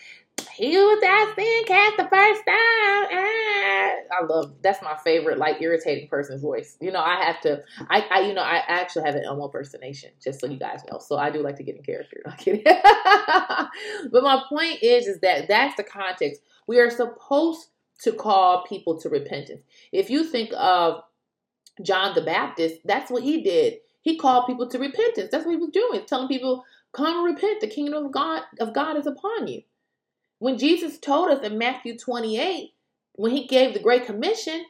[0.57, 3.07] He was without sin cast the first time.
[3.13, 3.75] Ah.
[4.13, 6.77] I love that's my favorite, like irritating person's voice.
[6.81, 7.63] You know, I have to.
[7.91, 10.99] I, I you know, I actually have an Elmo impersonation, just so you guys know.
[10.99, 12.23] So I do like to get in character.
[12.27, 12.63] I'm kidding.
[12.65, 16.41] but my point is, is that that's the context.
[16.67, 17.69] We are supposed
[18.03, 19.63] to call people to repentance.
[19.93, 21.03] If you think of
[21.83, 23.79] John the Baptist, that's what he did.
[24.03, 25.31] He called people to repentance.
[25.33, 27.61] That's what he was doing, telling people, "Come repent.
[27.61, 29.63] The kingdom of God of God is upon you."
[30.45, 32.75] When Jesus told us in Matthew 28,
[33.15, 34.67] when he gave the Great Commission,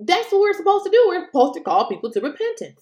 [0.00, 1.04] that's what we're supposed to do.
[1.06, 2.80] We're supposed to call people to repentance.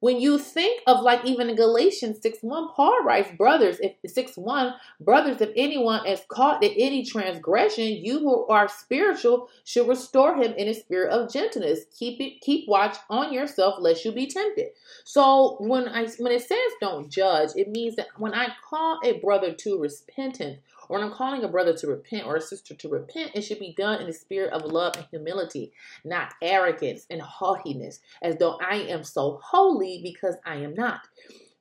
[0.00, 4.36] When you think of like even in Galatians 6 1, Paul writes, Brothers, if 6
[4.36, 10.34] 1, brothers, if anyone is caught in any transgression, you who are spiritual should restore
[10.34, 11.84] him in a spirit of gentleness.
[11.96, 14.70] Keep it, keep watch on yourself, lest you be tempted.
[15.04, 19.20] So when I when it says don't judge, it means that when I call a
[19.20, 20.58] brother to repentance,
[20.92, 23.74] when I'm calling a brother to repent or a sister to repent, it should be
[23.78, 25.72] done in the spirit of love and humility,
[26.04, 31.00] not arrogance and haughtiness, as though I am so holy because I am not.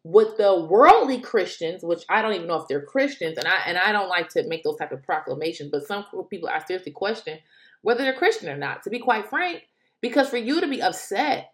[0.03, 3.77] With the worldly Christians, which I don't even know if they're Christians, and I and
[3.77, 7.39] I don't like to make those type of proclamations, but some people I seriously question
[7.83, 8.83] whether they're Christian or not.
[8.83, 9.63] To be quite frank,
[10.01, 11.53] because for you to be upset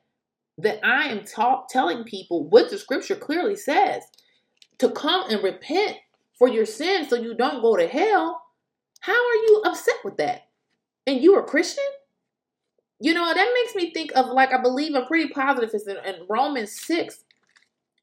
[0.58, 4.04] that I am ta- telling people what the scripture clearly says
[4.80, 5.98] to come and repent
[6.38, 8.41] for your sins so you don't go to hell,
[9.02, 10.47] how are you upset with that?
[11.06, 11.84] And you are Christian?
[13.00, 15.97] You know, that makes me think of like, I believe I'm pretty positive it's in,
[15.97, 17.23] in Romans 6,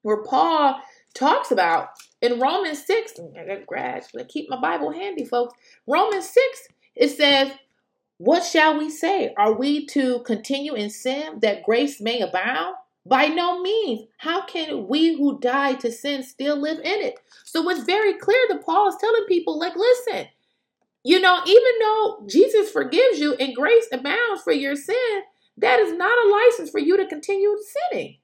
[0.02, 0.80] where Paul
[1.14, 1.88] talks about
[2.20, 5.54] in Romans 6, I got grad, but keep my Bible handy, folks.
[5.86, 7.52] Romans 6, it says,
[8.18, 9.34] What shall we say?
[9.36, 12.76] Are we to continue in sin that grace may abound?
[13.06, 14.06] By no means.
[14.18, 17.16] How can we who died to sin still live in it?
[17.44, 20.26] So it's very clear that Paul is telling people, like, listen,
[21.02, 25.22] you know, even though Jesus forgives you and grace abounds for your sin,
[25.58, 27.56] that is not a license for you to continue
[27.90, 28.16] sinning.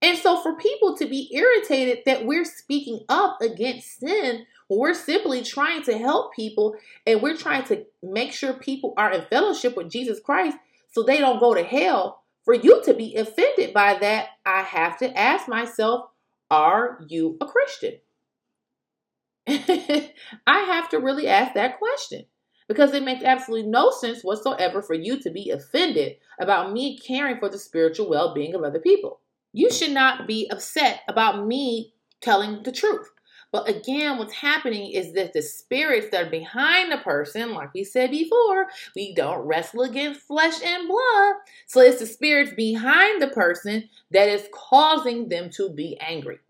[0.00, 5.42] And so, for people to be irritated that we're speaking up against sin, we're simply
[5.42, 6.74] trying to help people
[7.06, 10.56] and we're trying to make sure people are in fellowship with Jesus Christ
[10.92, 12.23] so they don't go to hell.
[12.44, 16.10] For you to be offended by that, I have to ask myself,
[16.50, 17.94] are you a Christian?
[19.48, 20.12] I
[20.46, 22.26] have to really ask that question
[22.68, 27.38] because it makes absolutely no sense whatsoever for you to be offended about me caring
[27.38, 29.20] for the spiritual well being of other people.
[29.52, 33.08] You should not be upset about me telling the truth.
[33.54, 37.84] But again, what's happening is that the spirits that are behind the person, like we
[37.84, 41.34] said before, we don't wrestle against flesh and blood.
[41.68, 46.40] So it's the spirits behind the person that is causing them to be angry.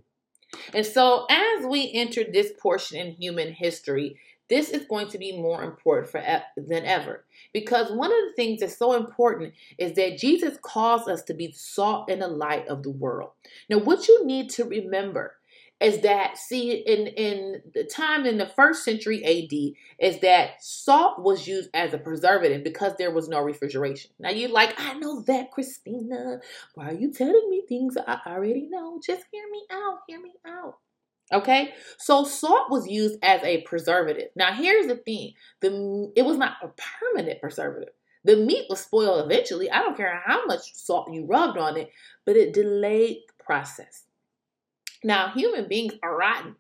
[0.73, 4.17] And so as we enter this portion in human history,
[4.49, 6.23] this is going to be more important for
[6.57, 11.23] than ever because one of the things that's so important is that Jesus calls us
[11.25, 13.33] to be salt and the light of the world.
[13.69, 15.35] Now, what you need to remember
[15.85, 21.23] is that see in in the time in the first century AD is that salt
[21.23, 24.11] was used as a preservative because there was no refrigeration.
[24.19, 26.41] Now you're like, I know that, Kristina.
[26.75, 28.99] Why are you telling me things I already know?
[29.05, 29.99] Just hear me out.
[30.09, 30.79] Hear me out.
[31.33, 34.29] Okay, so salt was used as a preservative.
[34.37, 36.71] Now here's the thing: the it was not a
[37.03, 37.93] permanent preservative.
[38.25, 39.71] The meat was spoiled eventually.
[39.71, 41.91] I don't care how much salt you rubbed on it,
[42.25, 44.05] but it delayed the process.
[45.05, 46.57] Now, human beings are rotten,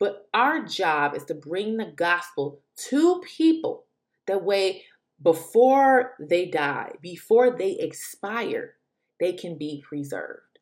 [0.00, 3.84] but our job is to bring the gospel to people
[4.26, 4.84] that way
[5.22, 8.76] before they die, before they expire,
[9.20, 10.58] they can be preserved.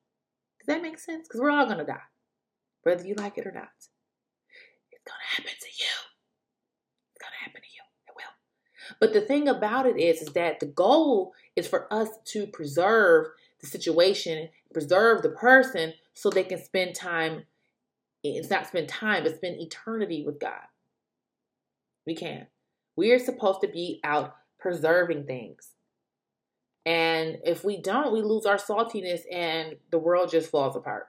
[0.59, 1.29] Does that make sense?
[1.29, 2.01] Because we're all going to die,
[2.83, 3.69] whether you like it or not.
[4.91, 5.95] It's going to happen to you.
[7.13, 7.83] It's going to happen to you.
[8.09, 8.97] It will.
[8.99, 13.27] But the thing about it is, is that the goal is for us to preserve
[13.61, 17.45] the situation, preserve the person so they can spend time.
[18.23, 20.67] It's not spend time, but spend eternity with God.
[22.07, 22.49] We can.
[22.95, 25.71] We are supposed to be out preserving things.
[26.85, 31.07] And if we don't, we lose our saltiness and the world just falls apart.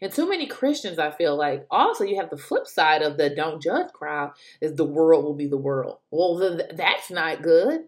[0.00, 3.28] And too many Christians, I feel like, also you have the flip side of the
[3.28, 5.98] don't judge crowd is the world will be the world.
[6.12, 7.86] Well, that's not good.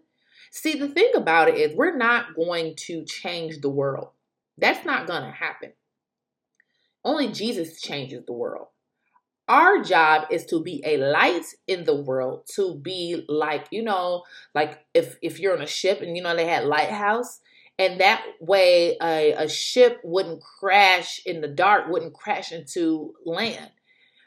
[0.51, 4.09] See, the thing about it is we're not going to change the world.
[4.57, 5.73] That's not going to happen.
[7.03, 8.67] Only Jesus changes the world.
[9.47, 14.23] Our job is to be a light in the world, to be like, you know,
[14.53, 17.39] like if if you're on a ship and you know they had lighthouse
[17.79, 23.71] and that way a, a ship wouldn't crash in the dark, wouldn't crash into land.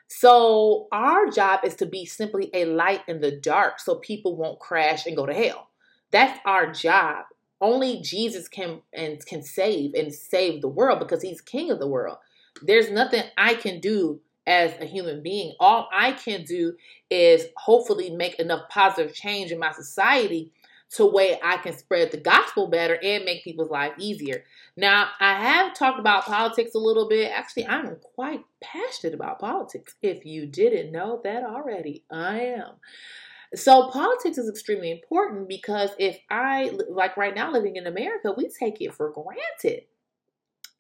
[0.09, 4.59] So our job is to be simply a light in the dark so people won't
[4.59, 5.69] crash and go to hell.
[6.11, 7.27] That's our job.
[7.61, 11.89] Only Jesus can and can save and save the world because he's king of the
[11.89, 12.19] world.
[12.63, 15.55] There's nothing I can do as a human being.
[15.61, 16.75] All I can do
[17.11, 20.53] is hopefully make enough positive change in my society
[20.93, 24.43] to way I can spread the gospel better and make people's life easier.
[24.77, 27.31] Now, I have talked about politics a little bit.
[27.31, 29.95] Actually, I'm quite passionate about politics.
[30.03, 32.73] If you didn't know that already, I am.
[33.55, 38.49] So, politics is extremely important because if I, like right now living in America, we
[38.49, 39.85] take it for granted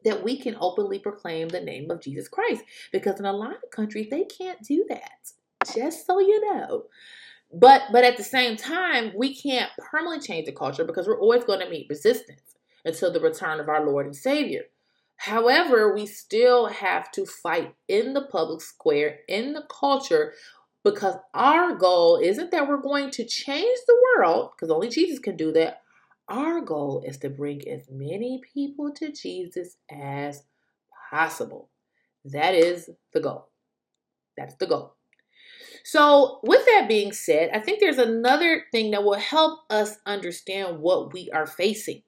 [0.05, 2.63] that we can openly proclaim the name of Jesus Christ
[2.93, 5.33] because in a lot of countries they can't do that.
[5.75, 6.85] Just so you know.
[7.53, 11.45] But but at the same time, we can't permanently change the culture because we're always
[11.45, 12.55] going to meet resistance
[12.85, 14.63] until the return of our Lord and Savior.
[15.17, 20.33] However, we still have to fight in the public square, in the culture,
[20.85, 25.37] because our goal isn't that we're going to change the world, because only Jesus can
[25.37, 25.83] do that.
[26.29, 30.45] Our goal is to bring as many people to Jesus as
[31.11, 31.71] possible.
[32.25, 33.49] That is the goal.
[34.37, 34.95] That's the goal.
[35.85, 40.81] So, with that being said, I think there's another thing that will help us understand
[40.81, 42.03] what we are facing.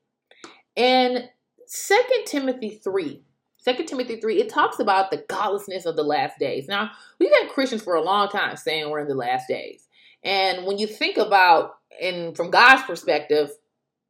[0.77, 1.29] And
[1.66, 3.23] Second Timothy 3,
[3.65, 6.67] 2 Timothy 3, it talks about the godlessness of the last days.
[6.69, 9.89] Now, we've had Christians for a long time saying we're in the last days.
[10.25, 13.51] And when you think about, and from God's perspective,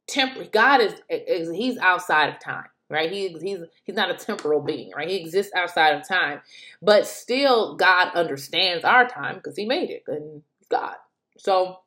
[0.07, 3.11] temp- God is, is he's outside of time right?
[3.11, 5.09] He, he's he's not a temporal being, right?
[5.09, 6.41] He exists outside of time,
[6.81, 10.95] but still God understands our time because He made it, and God.
[11.37, 11.79] So,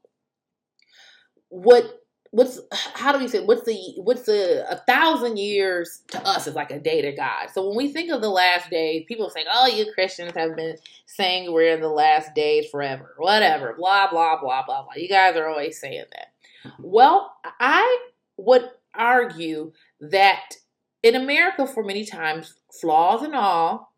[1.49, 2.06] what
[2.37, 6.55] what's how do we say what's the what's the a thousand years to us is
[6.55, 7.49] like a day to God.
[7.51, 10.77] So when we think of the last days, people say, "Oh, you Christians have been
[11.07, 15.35] saying we're in the last days forever, whatever, blah blah blah blah blah." You guys
[15.37, 16.73] are always saying that.
[16.79, 20.57] Well, I would argue that
[21.03, 23.95] in America, for many times, flaws and all,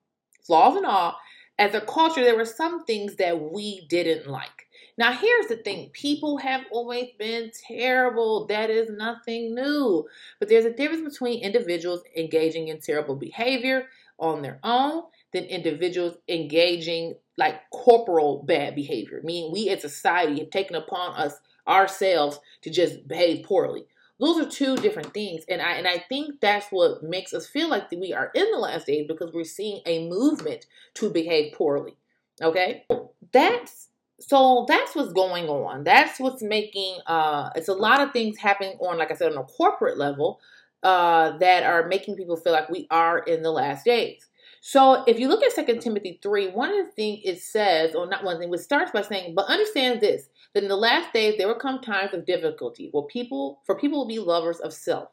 [0.46, 1.18] flaws and all,
[1.58, 4.67] as a culture, there were some things that we didn't like.
[4.98, 8.46] Now, here's the thing people have always been terrible.
[8.48, 10.08] That is nothing new.
[10.40, 13.86] But there's a difference between individuals engaging in terrible behavior
[14.18, 20.50] on their own than individuals engaging like corporal bad behavior, meaning we as society have
[20.50, 21.34] taken upon us
[21.68, 23.84] ourselves to just behave poorly.
[24.18, 25.44] Those are two different things.
[25.48, 28.58] And I and I think that's what makes us feel like we are in the
[28.58, 31.96] last days because we're seeing a movement to behave poorly.
[32.42, 32.84] Okay?
[33.30, 33.88] That's
[34.20, 35.84] so that's what's going on.
[35.84, 39.38] That's what's making uh it's a lot of things happening on, like I said, on
[39.38, 40.40] a corporate level,
[40.82, 44.26] uh, that are making people feel like we are in the last days.
[44.60, 48.08] So if you look at Second Timothy 3, one of the things it says, or
[48.08, 51.36] not one thing, it starts by saying, but understand this, that in the last days
[51.38, 55.10] there will come times of difficulty, where people for people will be lovers of self.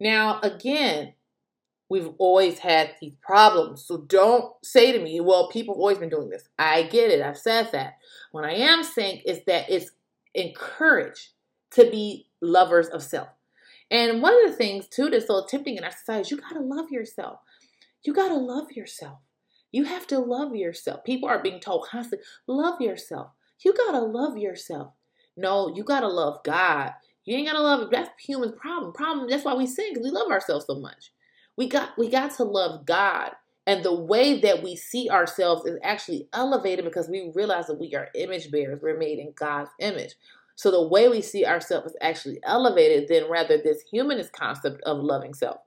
[0.00, 1.14] Now, again,
[1.88, 3.84] we've always had these problems.
[3.84, 6.48] So don't say to me, well, people have always been doing this.
[6.58, 7.22] I get it.
[7.22, 7.98] I've said that.
[8.32, 9.90] What I am saying is that it's
[10.34, 11.30] encouraged
[11.72, 13.28] to be lovers of self.
[13.90, 16.52] And one of the things, too, that's so tempting in our society is you got
[16.52, 17.40] to love yourself.
[18.02, 19.18] You got to love yourself.
[19.72, 21.04] You have to love yourself.
[21.04, 23.28] People are being told constantly, love yourself.
[23.64, 24.92] You got to love yourself.
[25.36, 26.92] No, you got to love God.
[27.24, 28.92] You ain't got to love, that's human problem.
[28.92, 31.12] Problem, that's why we sin, because we love ourselves so much.
[31.58, 33.32] We got, we got to love God.
[33.66, 37.94] And the way that we see ourselves is actually elevated because we realize that we
[37.96, 38.80] are image bearers.
[38.80, 40.14] We're made in God's image.
[40.54, 44.98] So the way we see ourselves is actually elevated than rather this humanist concept of
[44.98, 45.58] loving self.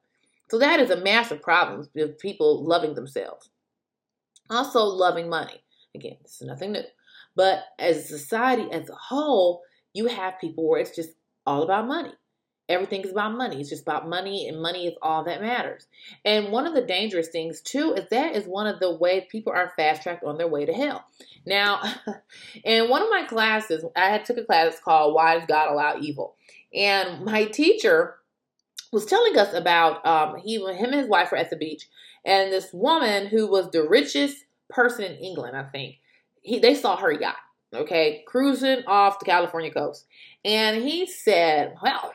[0.49, 3.49] So that is a massive problem with people loving themselves.
[4.49, 5.61] Also, loving money.
[5.93, 6.83] Again, this is nothing new.
[7.35, 9.61] But as a society as a whole,
[9.93, 11.11] you have people where it's just
[11.45, 12.13] all about money.
[12.71, 13.59] Everything is about money.
[13.59, 15.87] It's just about money, and money is all that matters.
[16.25, 19.53] And one of the dangerous things, too, is that is one of the ways people
[19.53, 21.05] are fast tracked on their way to hell.
[21.45, 21.81] Now,
[22.63, 25.97] in one of my classes, I had took a class called Why Does God Allow
[25.99, 26.35] Evil?
[26.73, 28.15] And my teacher
[28.91, 31.87] was telling us about um, he, him and his wife were at the beach,
[32.25, 35.97] and this woman who was the richest person in England, I think,
[36.41, 37.37] he they saw her yacht,
[37.73, 40.05] okay, cruising off the California coast,
[40.43, 42.13] and he said, "Well,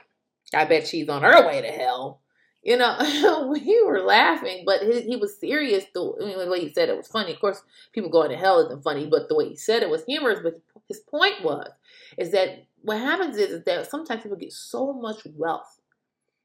[0.55, 2.21] I bet she's on her way to hell."
[2.63, 5.85] You know, we were laughing, but he, he was serious.
[5.95, 7.33] The, I mean, the way he said it was funny.
[7.33, 10.05] Of course, people going to hell isn't funny, but the way he said it was
[10.05, 10.41] humorous.
[10.43, 11.71] But his point was,
[12.19, 15.81] is that what happens is, is that sometimes people get so much wealth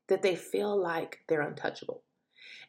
[0.09, 2.03] that they feel like they're untouchable.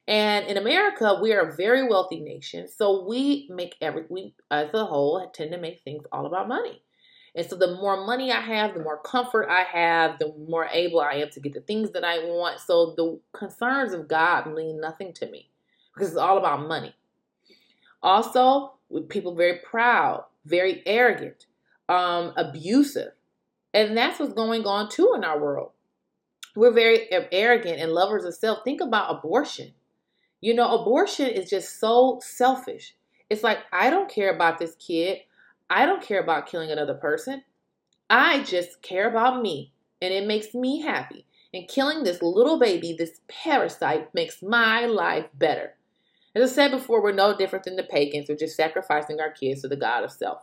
[0.09, 4.73] And in America, we are a very wealthy nation, so we make every we as
[4.75, 6.83] a whole tend to make things all about money.
[7.35, 11.01] And so the more money I have, the more comfort I have, the more able
[11.01, 12.61] I am to get the things that I want.
[12.61, 15.49] So the concerns of God mean nothing to me
[15.95, 16.95] because it's all about money.
[18.03, 21.47] Also, with people very proud, very arrogant,
[21.89, 23.13] um, abusive,
[23.73, 25.71] And that's what's going on too in our world.
[26.55, 28.59] We're very arrogant and lovers of self.
[28.65, 29.73] Think about abortion.
[30.43, 32.95] You know, abortion is just so selfish.
[33.31, 35.21] It's like, I don't care about this kid.
[35.75, 37.45] I don't care about killing another person.
[38.11, 41.25] I just care about me, and it makes me happy.
[41.55, 45.77] And killing this little baby, this parasite, makes my life better.
[46.35, 48.29] As I said before, we're no different than the pagans.
[48.29, 50.43] We're just sacrificing our kids to the God of self.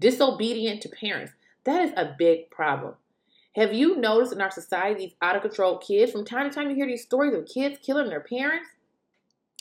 [0.00, 1.32] Disobedient to parents.
[1.62, 2.94] That is a big problem.
[3.54, 6.10] Have you noticed in our society these out of control kids?
[6.10, 8.68] From time to time, you hear these stories of kids killing their parents.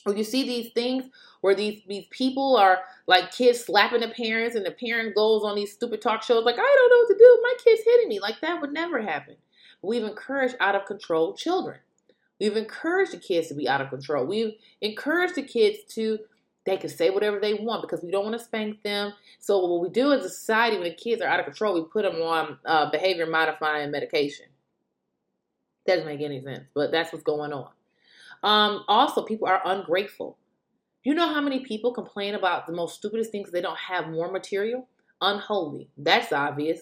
[0.06, 1.06] Or you see these things
[1.42, 5.56] where these these people are like kids slapping the parents, and the parent goes on
[5.56, 7.40] these stupid talk shows like, "I don't know what to do.
[7.44, 9.36] My kid's hitting me." Like that would never happen.
[9.82, 11.80] We've encouraged out of control children.
[12.40, 14.26] We've encouraged the kids to be out of control.
[14.26, 16.20] We've encouraged the kids to
[16.66, 19.14] they can say whatever they want because we don't want to spank them.
[19.40, 21.84] So what we do as a society, when the kids are out of control, we
[21.84, 24.46] put them on uh, behavior modifying medication.
[25.88, 27.70] Doesn't make any sense, but that's what's going on.
[28.44, 30.38] Um, also, people are ungrateful.
[31.04, 33.52] You know how many people complain about the most stupidest things?
[33.52, 34.88] They don't have more material.
[35.22, 35.90] Unholy.
[35.98, 36.82] That's obvious.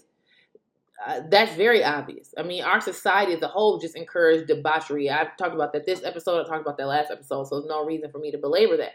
[1.06, 2.34] Uh, that's very obvious.
[2.38, 5.10] I mean, our society as a whole just encouraged debauchery.
[5.10, 6.42] I've talked about that this episode.
[6.42, 8.94] I talked about that last episode, so there's no reason for me to belabor that.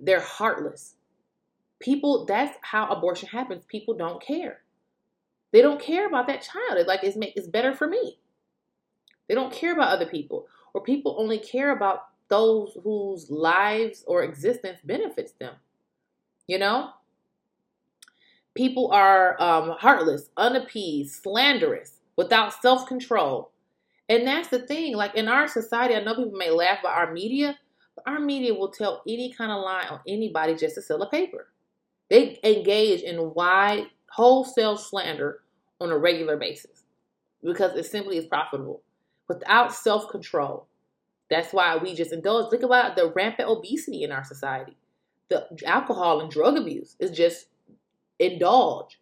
[0.00, 0.94] They're heartless.
[1.80, 3.64] People, that's how abortion happens.
[3.68, 4.60] People don't care.
[5.52, 6.78] They don't care about that child.
[6.78, 8.18] It's like it's, it's better for me.
[9.28, 10.46] They don't care about other people.
[10.74, 15.54] Or people only care about those whose lives or existence benefits them.
[16.46, 16.90] You know?
[18.54, 23.50] People are um, heartless, unappeased, slanderous, without self control.
[24.08, 24.94] And that's the thing.
[24.96, 27.58] Like in our society, I know people may laugh about our media,
[27.96, 31.10] but our media will tell any kind of lie on anybody just to sell a
[31.10, 31.48] paper.
[32.10, 35.40] They engage in wide, wholesale slander
[35.80, 36.84] on a regular basis
[37.42, 38.82] because it simply is profitable
[39.28, 40.66] without self control.
[41.30, 42.50] That's why we just indulge.
[42.50, 44.76] Think about the rampant obesity in our society.
[45.30, 47.46] The alcohol and drug abuse is just
[48.18, 49.00] indulge.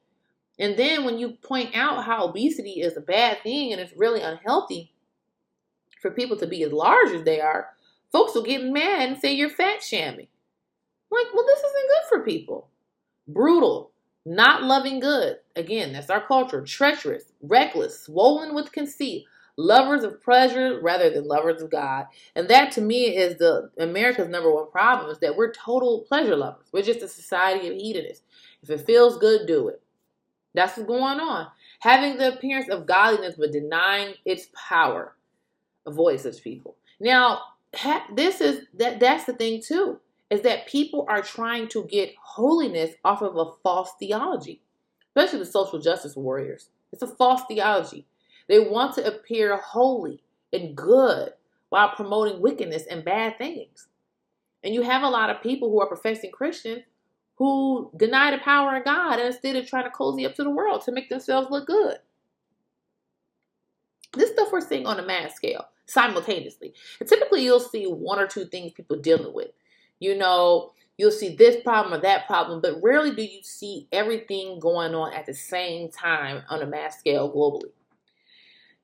[0.59, 4.21] And then when you point out how obesity is a bad thing and it's really
[4.21, 4.93] unhealthy
[6.01, 7.71] for people to be as large as they are,
[8.13, 10.29] folks will get mad and say you're fat shaming.
[11.11, 12.69] Like, well, this isn't good for people.
[13.29, 13.93] Brutal,
[14.25, 15.39] not loving good.
[15.57, 16.63] Again, that's our culture.
[16.63, 19.25] Treacherous, reckless, swollen with conceit,
[19.57, 22.07] lovers of pleasure rather than lovers of God.
[22.35, 26.37] And that to me is the America's number one problem is that we're total pleasure
[26.37, 26.67] lovers.
[26.73, 28.25] We're just a society of hedonists.
[28.63, 29.83] If it feels good, do it.
[30.55, 31.49] That's what's going on.
[31.81, 35.17] Having the appearance of godliness but denying its power.
[35.87, 36.77] Avoid such people.
[37.01, 37.41] Now,
[38.15, 39.99] this is that that's the thing too
[40.31, 44.63] is that people are trying to get holiness off of a false theology,
[45.09, 46.71] especially the social justice warriors.
[46.91, 48.07] It's a false theology.
[48.49, 50.23] They want to appear holy
[50.53, 51.33] and good
[51.69, 53.89] while promoting wickedness and bad things.
[54.63, 56.83] And you have a lot of people who are professing Christians
[57.37, 60.83] who deny the power of God instead of trying to cozy up to the world
[60.83, 61.97] to make themselves look good.
[64.15, 66.75] This stuff we're seeing on a mass scale simultaneously.
[67.01, 69.51] And typically you'll see one or two things people dealing with.
[69.99, 74.61] You know, you'll see this problem or that problem, but rarely do you see everything
[74.61, 77.73] going on at the same time on a mass scale globally.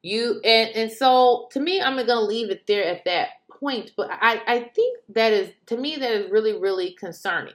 [0.02, 3.92] You and and so to me, I'm gonna leave it there at that point.
[3.96, 7.54] But I I think that is to me that is really really concerning.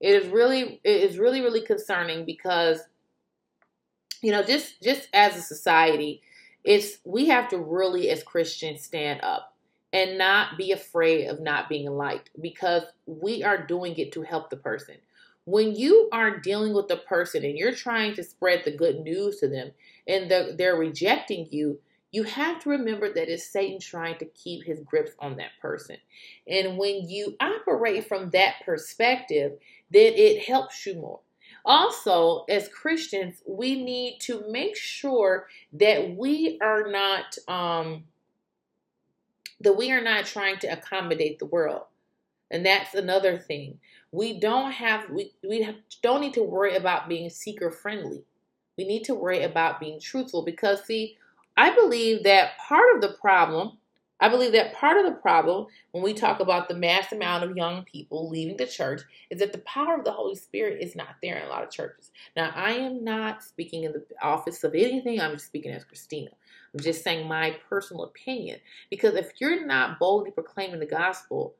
[0.00, 2.80] It is really it is really really concerning because
[4.22, 6.22] you know just just as a society,
[6.64, 9.54] it's we have to really as Christians stand up
[9.92, 14.50] and not be afraid of not being liked because we are doing it to help
[14.50, 14.96] the person.
[15.46, 19.38] When you are dealing with a person and you're trying to spread the good news
[19.38, 19.70] to them,
[20.06, 21.78] and they're, they're rejecting you,
[22.12, 25.96] you have to remember that it's Satan trying to keep his grips on that person.
[26.48, 29.52] And when you operate from that perspective,
[29.90, 31.20] then it helps you more.
[31.64, 38.04] Also, as Christians, we need to make sure that we are not um,
[39.60, 41.82] that we are not trying to accommodate the world.
[42.50, 43.80] And that's another thing.
[44.16, 48.24] We don't have we we have, don't need to worry about being seeker friendly
[48.76, 51.16] we need to worry about being truthful because, see,
[51.56, 53.78] I believe that part of the problem,
[54.20, 57.56] I believe that part of the problem when we talk about the mass amount of
[57.56, 61.16] young people leaving the church is that the power of the Holy Spirit is not
[61.22, 62.10] there in a lot of churches.
[62.36, 66.28] Now, I am not speaking in the office of anything, I'm just speaking as Kristina.
[66.74, 68.58] I'm just saying my personal opinion.
[68.90, 71.54] Because if you're not boldly proclaiming the gospel,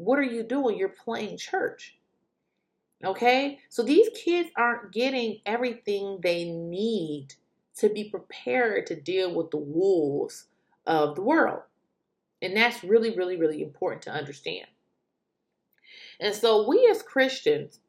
[0.00, 0.78] what are you doing?
[0.78, 1.98] You're playing church.
[3.04, 3.58] Okay?
[3.68, 7.34] So these kids aren't getting everything they need
[7.76, 10.46] to be prepared to deal with the wolves
[10.86, 11.60] of the world.
[12.40, 14.66] And that's really, really, really important to understand.
[16.18, 17.80] And so we as Christians,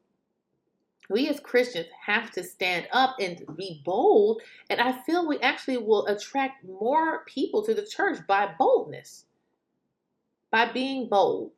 [1.08, 4.42] we as Christians have to stand up and be bold.
[4.68, 9.24] And I feel we actually will attract more people to the church by boldness,
[10.50, 11.52] by being bold,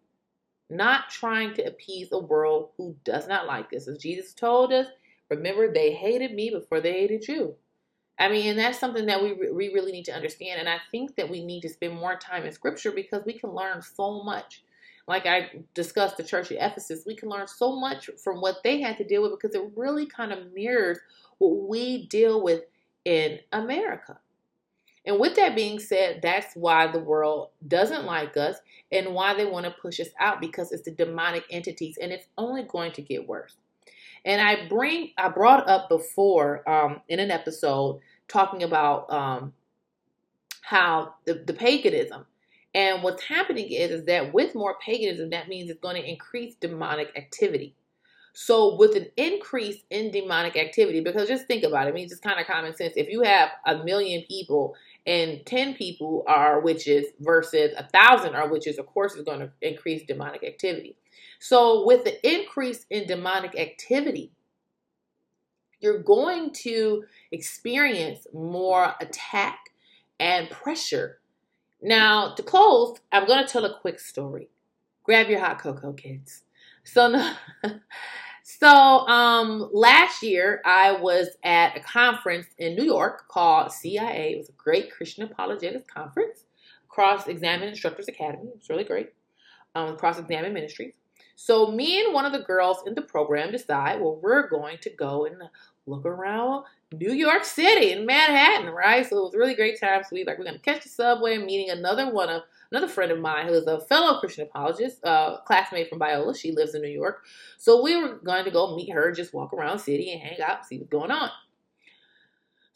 [0.70, 3.88] not trying to appease a world who does not like us.
[3.88, 4.86] As Jesus told us,
[5.30, 7.54] remember, they hated me before they hated you.
[8.18, 10.60] I mean, and that's something that we, we really need to understand.
[10.60, 13.50] And I think that we need to spend more time in scripture because we can
[13.50, 14.62] learn so much.
[15.06, 18.80] Like I discussed the church of Ephesus, we can learn so much from what they
[18.80, 20.98] had to deal with because it really kind of mirrors
[21.38, 22.62] what we deal with
[23.04, 24.18] in America.
[25.06, 28.56] And with that being said, that's why the world doesn't like us
[28.90, 32.26] and why they want to push us out because it's the demonic entities and it's
[32.38, 33.56] only going to get worse.
[34.24, 39.52] And I bring I brought up before um, in an episode talking about um,
[40.62, 42.24] how the, the paganism
[42.74, 46.56] and what's happening is, is that with more paganism, that means it's going to increase
[46.56, 47.74] demonic activity.
[48.32, 52.24] So with an increase in demonic activity, because just think about it, I mean, just
[52.24, 52.94] kind of common sense.
[52.96, 54.74] If you have a million people
[55.06, 59.50] and 10 people are witches versus a thousand are witches, of course, is going to
[59.60, 60.96] increase demonic activity.
[61.38, 64.32] So, with the increase in demonic activity,
[65.80, 69.58] you're going to experience more attack
[70.18, 71.20] and pressure.
[71.82, 74.48] Now, to close, I'm going to tell a quick story.
[75.02, 76.44] Grab your hot cocoa, kids.
[76.84, 77.32] So,
[78.46, 84.34] so um, last year I was at a conference in New York called CIA.
[84.34, 86.44] It was a great Christian apologetics conference,
[86.90, 88.48] Cross Examine Instructors Academy.
[88.48, 89.14] It was really great.
[89.74, 90.92] Um, Cross Examine Ministries.
[91.36, 94.90] So me and one of the girls in the program decide, well, we're going to
[94.90, 95.36] go and
[95.86, 99.08] look around New York City in Manhattan, right?
[99.08, 100.02] So it was really great time.
[100.02, 103.18] So we like we're gonna catch the subway, meeting another one of another friend of
[103.18, 105.02] mine who is a fellow Christian apologist,
[105.46, 106.36] classmate from Biola.
[106.36, 107.24] She lives in New York.
[107.58, 110.40] So we were going to go meet her, just walk around the city and hang
[110.40, 111.30] out, see what's going on.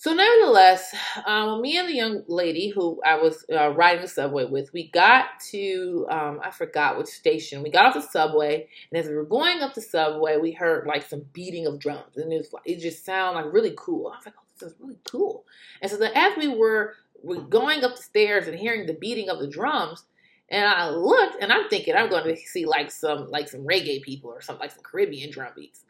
[0.00, 0.94] So, nevertheless,
[1.26, 4.92] um, me and the young lady who I was uh, riding the subway with, we
[4.92, 7.64] got to, um, I forgot which station.
[7.64, 10.86] We got off the subway, and as we were going up the subway, we heard
[10.86, 14.12] like some beating of drums, and it was it just sounded like really cool.
[14.14, 15.44] I was like, oh, this is really cool.
[15.82, 19.28] And so, then as we were, were going up the stairs and hearing the beating
[19.28, 20.04] of the drums,
[20.50, 24.02] and I looked, and I'm thinking I'm going to see like some like some reggae
[24.02, 25.84] people or something like some Caribbean drum beats.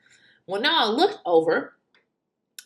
[0.47, 1.75] Well, now I looked over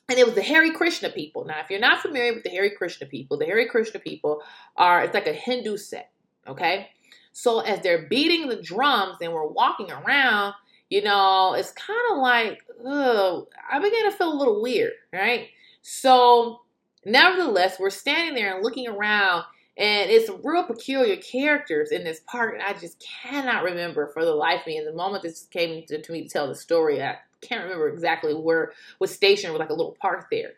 [0.08, 1.44] and it was the Hare Krishna people.
[1.44, 4.42] Now, if you're not familiar with the Hare Krishna people, the Hare Krishna people
[4.76, 6.12] are it's like a Hindu sect,
[6.46, 6.88] okay?
[7.32, 10.54] So as they're beating the drums and we're walking around,
[10.90, 15.48] you know, it's kind of like, ugh, I began to feel a little weird, right?
[15.80, 16.61] So,
[17.04, 19.44] nevertheless, we're standing there and looking around,
[19.76, 24.34] and it's real peculiar characters in this park, and I just cannot remember for the
[24.34, 24.78] life of me.
[24.78, 27.88] In the moment this came to, to me to tell the story, I can't remember
[27.88, 30.52] exactly where was stationed with like a little park there.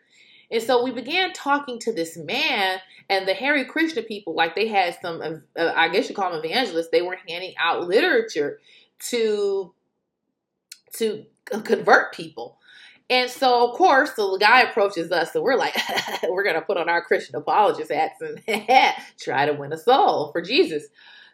[0.51, 2.79] And so we began talking to this man
[3.09, 6.43] and the Hare Krishna people, like they had some, uh, I guess you call them
[6.43, 6.89] evangelists.
[6.91, 8.59] They were handing out literature
[9.09, 9.73] to
[10.97, 11.25] to
[11.63, 12.57] convert people.
[13.09, 15.75] And so, of course, the guy approaches us, so we're like,
[16.23, 18.41] we're gonna put on our Christian apologist hats and
[19.19, 20.85] try to win a soul for Jesus.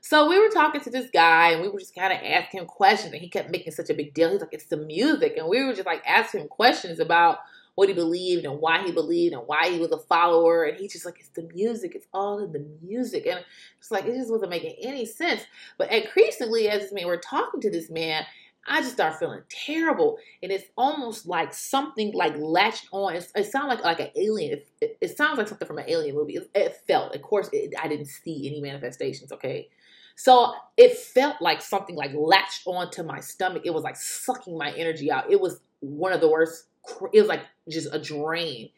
[0.02, 2.66] So we were talking to this guy and we were just kind of asking him
[2.66, 4.32] questions and he kept making such a big deal.
[4.32, 5.38] He's like, it's the music.
[5.38, 7.38] And we were just like asking him questions about
[7.76, 10.64] what he believed and why he believed and why he was a follower.
[10.64, 11.94] And he's just like, it's the music.
[11.94, 13.28] It's all in the music.
[13.28, 13.46] And
[13.80, 15.44] it's like, it just wasn't making any sense.
[15.78, 18.26] But increasingly, as this man, we're talking to this man,
[18.68, 20.18] I just start feeling terrible.
[20.44, 23.16] And it's almost like something like latched on.
[23.16, 24.54] It's, it sounds like like an alien.
[24.54, 26.36] It, it, it, sounds like something from an alien movie.
[26.36, 27.50] It, it felt, of course,
[27.80, 29.70] I didn't see any manifestations, okay?
[30.16, 33.64] So it felt like something like latched onto my stomach.
[33.66, 35.32] It was like sucking my energy out.
[35.32, 36.66] It was one of the worst.
[37.12, 38.70] It was like just a drain.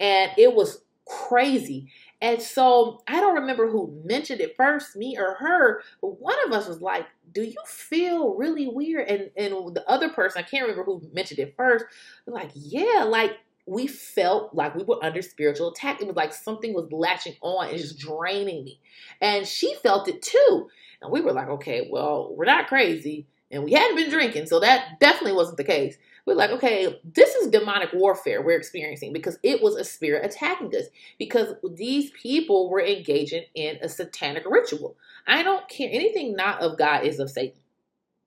[0.00, 1.90] And it was crazy.
[2.20, 6.52] And so I don't remember who mentioned it first, me or her, but one of
[6.52, 9.08] us was like, Do you feel really weird?
[9.08, 11.84] And and the other person, I can't remember who mentioned it first,
[12.26, 16.00] like, Yeah, like we felt like we were under spiritual attack.
[16.00, 18.80] It was like something was latching on and just draining me.
[19.20, 20.68] And she felt it too.
[21.02, 23.26] And we were like, okay, well, we're not crazy.
[23.50, 24.46] And we hadn't been drinking.
[24.46, 25.96] So that definitely wasn't the case.
[26.26, 30.74] We're like, okay, this is demonic warfare we're experiencing because it was a spirit attacking
[30.74, 30.86] us.
[31.18, 34.96] Because these people were engaging in a satanic ritual.
[35.26, 35.88] I don't care.
[35.90, 37.60] Anything not of God is of Satan.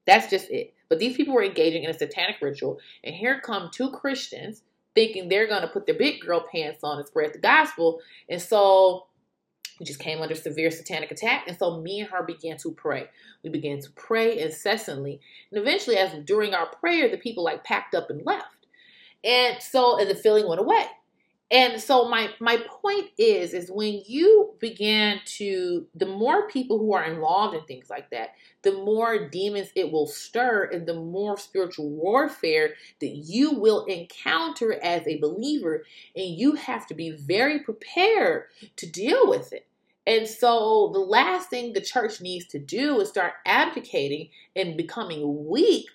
[0.06, 0.74] That's just it.
[0.88, 2.80] But these people were engaging in a satanic ritual.
[3.04, 4.64] And here come two Christians
[4.96, 8.02] thinking they're going to put their big girl pants on and spread the gospel.
[8.30, 9.08] And so
[9.80, 11.46] we just came under severe satanic attack.
[11.48, 13.08] And so me and her began to pray.
[13.44, 15.22] We began to pray incessantly.
[15.52, 18.68] And eventually, as during our prayer, the people like packed up and left.
[19.24, 20.86] And so and the feeling went away.
[21.52, 26.94] And so my my point is is when you begin to the more people who
[26.94, 31.38] are involved in things like that, the more demons it will stir and the more
[31.40, 37.60] spiritual warfare that you will encounter as a believer and you have to be very
[37.60, 38.44] prepared
[38.76, 39.66] to deal with it.
[40.08, 45.48] And so the last thing the church needs to do is start abdicating and becoming
[45.48, 45.88] weak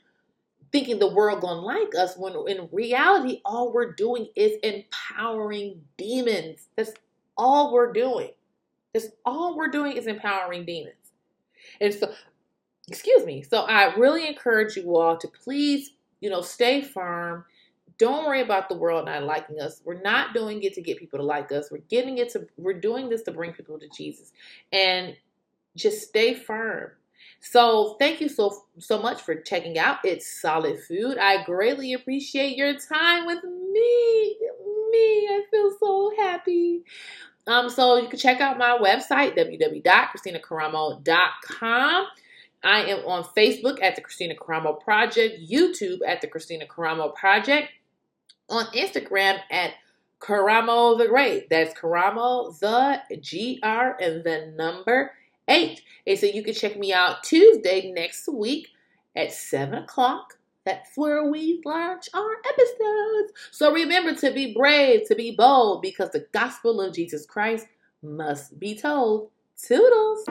[0.73, 6.69] thinking the world gonna like us when in reality all we're doing is empowering demons.
[6.77, 6.93] That's
[7.37, 8.31] all we're doing.
[8.93, 10.95] That's all we're doing is empowering demons.
[11.81, 12.13] And so
[12.89, 17.45] excuse me so i really encourage you all to please you know stay firm
[17.99, 21.19] don't worry about the world not liking us we're not doing it to get people
[21.19, 24.33] to like us we're getting it to we're doing this to bring people to jesus
[24.73, 25.17] and
[25.77, 26.91] just stay firm
[27.41, 31.19] so thank you so so much for checking out It's Solid Food.
[31.19, 34.39] I greatly appreciate your time with me.
[34.91, 36.85] Me, I feel so happy.
[37.47, 42.07] Um, so you can check out my website, www.kristinakaramo.com.
[42.63, 47.69] I am on Facebook at the Kristina Karamo Project, YouTube at the Kristina Karamo Project,
[48.49, 49.73] on Instagram at
[50.21, 51.51] Karamo the Great.
[51.51, 55.13] That's Karamo the G R and the number
[55.49, 55.83] 8.
[56.07, 58.69] And so you can check me out Tuesday next week
[59.15, 60.39] at 7 o'clock.
[60.65, 63.33] That's where we launch our episodes.
[63.51, 67.67] So remember to be brave, to be bold, because the gospel of Jesus Christ
[68.03, 69.31] must be told.
[69.63, 70.25] Toodles.